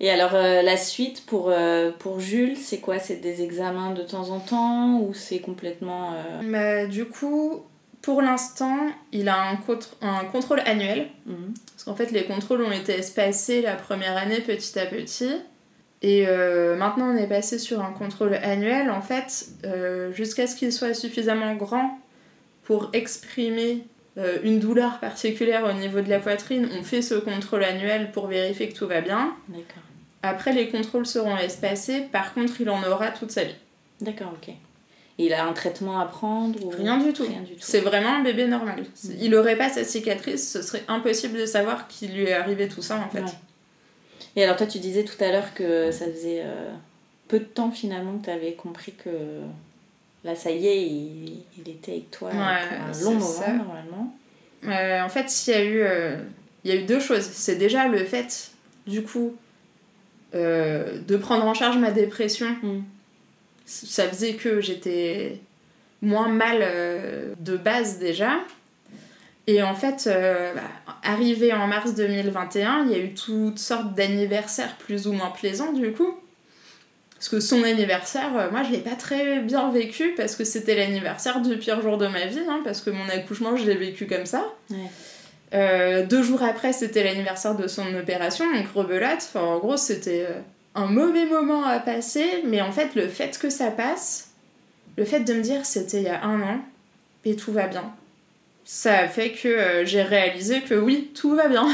[0.00, 2.98] Et alors, euh, la suite pour, euh, pour Jules, c'est quoi?
[2.98, 6.14] C'est des examens de temps en temps ou c'est complètement.
[6.14, 7.62] euh, bah, du coup,
[8.02, 8.76] pour l'instant,
[9.12, 11.08] il a un, contr- un contrôle annuel.
[11.26, 11.54] mhm.
[11.72, 15.30] Parce qu'en fait, les contrôles ont été espacés la première année petit à petit.
[16.02, 16.26] Et
[16.76, 19.46] maintenant, on est passé sur un contrôle annuel, en fait,
[20.12, 21.98] jusqu'à ce qu'il soit suffisamment grand
[22.62, 23.86] pour exprimer
[24.42, 26.68] une douleur particulière au niveau de la poitrine.
[26.78, 29.34] On fait ce contrôle annuel pour vérifier que tout va bien.
[29.48, 29.82] D'accord.
[30.24, 32.00] Après, les contrôles seront espacés.
[32.12, 33.54] Par contre, il en aura toute sa vie.
[34.00, 34.54] D'accord, ok.
[35.18, 36.70] Il a un traitement à prendre ou...
[36.70, 37.26] Rien du tout.
[37.60, 38.84] C'est vraiment un bébé normal.
[39.20, 42.82] Il aurait pas sa cicatrice, ce serait impossible de savoir qu'il lui est arrivé tout
[42.82, 43.20] ça, en fait.
[43.20, 43.30] Ouais.
[44.36, 46.72] Et alors, toi, tu disais tout à l'heure que ça faisait euh,
[47.28, 49.10] peu de temps finalement que tu avais compris que
[50.24, 52.40] là, ça y est, il, il était avec toi Ouais, pour
[52.88, 53.52] un long moment ça.
[53.52, 54.14] normalement.
[54.66, 56.16] Euh, en fait, il y, a eu, euh,
[56.64, 57.22] il y a eu deux choses.
[57.22, 58.50] C'est déjà le fait,
[58.88, 59.36] du coup,
[60.34, 62.48] euh, de prendre en charge ma dépression.
[62.62, 62.82] Mm.
[63.66, 65.38] Ça faisait que j'étais
[66.02, 68.40] moins mal euh, de base déjà.
[69.46, 70.62] Et en fait, euh, bah,
[71.02, 75.72] arrivé en mars 2021, il y a eu toutes sortes d'anniversaires plus ou moins plaisants
[75.72, 76.18] du coup.
[77.14, 81.40] Parce que son anniversaire, moi je l'ai pas très bien vécu parce que c'était l'anniversaire
[81.40, 84.26] du pire jour de ma vie, hein, parce que mon accouchement je l'ai vécu comme
[84.26, 84.44] ça.
[84.70, 84.90] Ouais.
[85.52, 89.18] Euh, deux jours après, c'était l'anniversaire de son opération, donc rebelote.
[89.18, 90.40] Enfin, en gros, c'était euh,
[90.74, 94.30] un mauvais moment à passer, mais en fait, le fait que ça passe,
[94.96, 96.60] le fait de me dire c'était il y a un an
[97.24, 97.92] et tout va bien,
[98.64, 101.68] ça a fait que euh, j'ai réalisé que oui, tout va bien.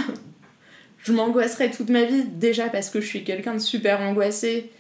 [0.99, 4.71] je m'angoisserai toute ma vie, déjà parce que je suis quelqu'un de super angoissé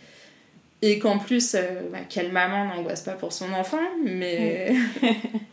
[0.82, 1.60] et qu'en plus, euh,
[1.92, 4.74] bah, quelle maman n'angoisse pas pour son enfant, mais.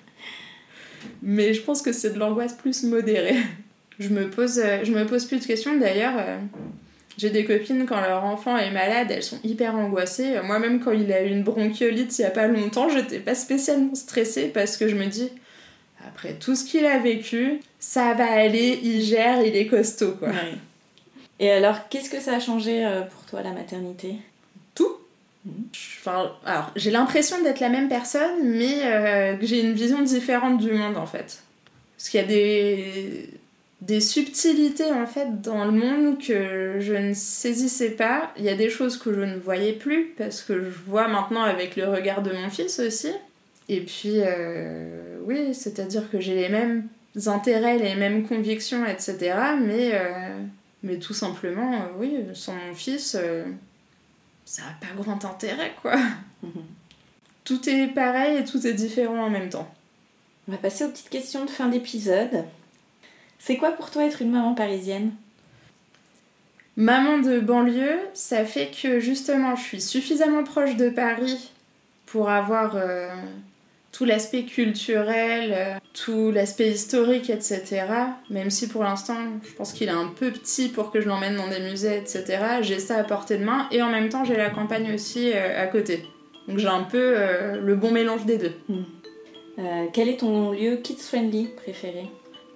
[1.22, 3.38] mais je pense que c'est de l'angoisse plus modérée.
[3.99, 6.14] Je me pose, euh, je me pose plus de questions d'ailleurs.
[6.18, 6.38] euh,
[7.18, 10.39] j'ai des copines quand leur enfant est malade, elles sont hyper angoissées.
[10.44, 13.95] Moi-même, quand il a eu une bronchiolite il y a pas longtemps, j'étais pas spécialement
[13.95, 15.30] stressée parce que je me dis,
[16.07, 20.30] après tout ce qu'il a vécu, ça va aller, il gère, il est costaud quoi.
[20.30, 20.57] Ouais.
[21.39, 24.15] Et alors, qu'est-ce que ça a changé euh, pour toi la maternité?
[26.06, 30.72] Alors, j'ai l'impression d'être la même personne, mais euh, que j'ai une vision différente du
[30.72, 31.44] monde en fait.
[31.98, 37.91] Parce qu'il y a des, subtilités en fait dans le monde que je ne saisissais
[37.91, 38.32] pas.
[38.38, 41.44] Il y a des choses que je ne voyais plus parce que je vois maintenant
[41.44, 43.11] avec le regard de mon fils aussi.
[43.69, 46.88] Et puis, euh, oui, c'est-à-dire que j'ai les mêmes
[47.26, 49.36] intérêts, les mêmes convictions, etc.
[49.60, 50.30] Mais, euh,
[50.84, 53.18] mais tout simplement, oui, sans mon fils.
[54.48, 55.98] Ça n'a pas grand intérêt, quoi.
[56.41, 56.64] Mhm.
[57.44, 59.69] Tout est pareil et tout est différent en même temps.
[60.48, 62.45] On va passer aux petites questions de fin d'épisode.
[63.40, 65.11] C'est quoi pour toi être une maman parisienne?
[66.78, 71.52] Maman de banlieue, ça fait que justement je suis suffisamment proche de Paris
[72.06, 73.10] pour avoir euh,
[73.98, 77.86] tout l'aspect culturel, euh, tout l'aspect historique, etc.
[78.30, 81.36] Même si pour l'instant je pense qu'il est un peu petit pour que je l'emmène
[81.36, 82.26] dans des musées, etc.
[82.61, 85.61] J'ai ça à portée de main et en même temps j'ai la campagne aussi euh,
[85.61, 86.03] à côté.
[86.48, 88.53] Donc j'ai un peu euh, le bon mélange des deux.
[89.60, 92.06] Euh, quel est ton lieu kids-friendly préféré?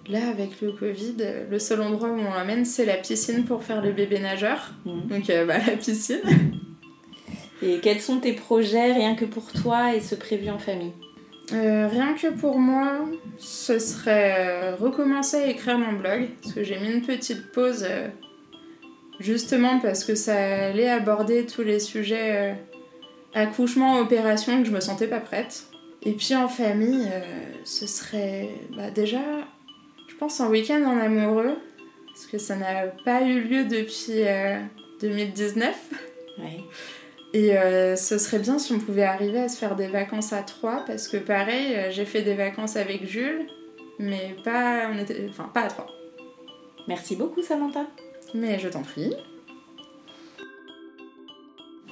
[0.07, 1.15] Là, avec le Covid,
[1.49, 4.73] le seul endroit où on l'emmène, c'est la piscine pour faire le bébé nageur.
[4.85, 5.07] Mhm.
[5.07, 6.21] Donc, euh, bah, la piscine.
[7.63, 10.93] Et quels sont tes projets rien que pour toi et ce prévu en famille?
[11.53, 13.05] Euh, rien que pour moi,
[13.37, 16.29] ce serait euh, recommencer à écrire mon blog.
[16.41, 18.07] Parce que j'ai mis une petite pause, euh,
[19.19, 22.55] justement parce que ça allait aborder tous les sujets
[23.33, 25.65] accouchement, opération, que je me sentais pas prête.
[26.03, 27.07] Et puis en famille,
[27.63, 29.21] ce serait bah, déjà,
[30.07, 31.57] je pense, un week-end en amoureux.
[32.21, 34.59] Parce que ça n'a pas eu lieu depuis euh,
[35.01, 35.75] 2019.
[36.39, 36.63] Oui.
[37.33, 40.43] Et euh, ce serait bien si on pouvait arriver à se faire des vacances à
[40.43, 43.47] trois, parce que pareil, euh, j'ai fait des vacances avec Jules,
[43.99, 45.87] mais pas, on était, enfin, pas à trois.
[46.87, 47.85] Merci beaucoup Samantha.
[48.33, 49.13] Mais je t'en prie.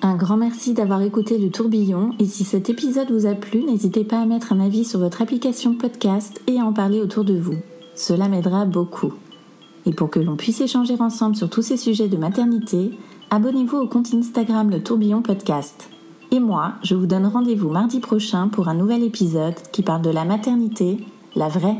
[0.01, 4.05] Un grand merci d'avoir écouté le tourbillon et si cet épisode vous a plu, n'hésitez
[4.05, 7.37] pas à mettre un avis sur votre application podcast et à en parler autour de
[7.37, 7.57] vous.
[7.95, 9.13] Cela m'aidera beaucoup.
[9.85, 12.91] Et pour que l'on puisse échanger ensemble sur tous ces sujets de maternité,
[13.31, 15.89] abonnez-vous au compte Instagram Le Tourbillon Podcast.
[16.31, 20.09] Et moi, je vous donne rendez-vous mardi prochain pour un nouvel épisode qui parle de
[20.09, 20.97] la maternité,
[21.35, 21.77] la vraie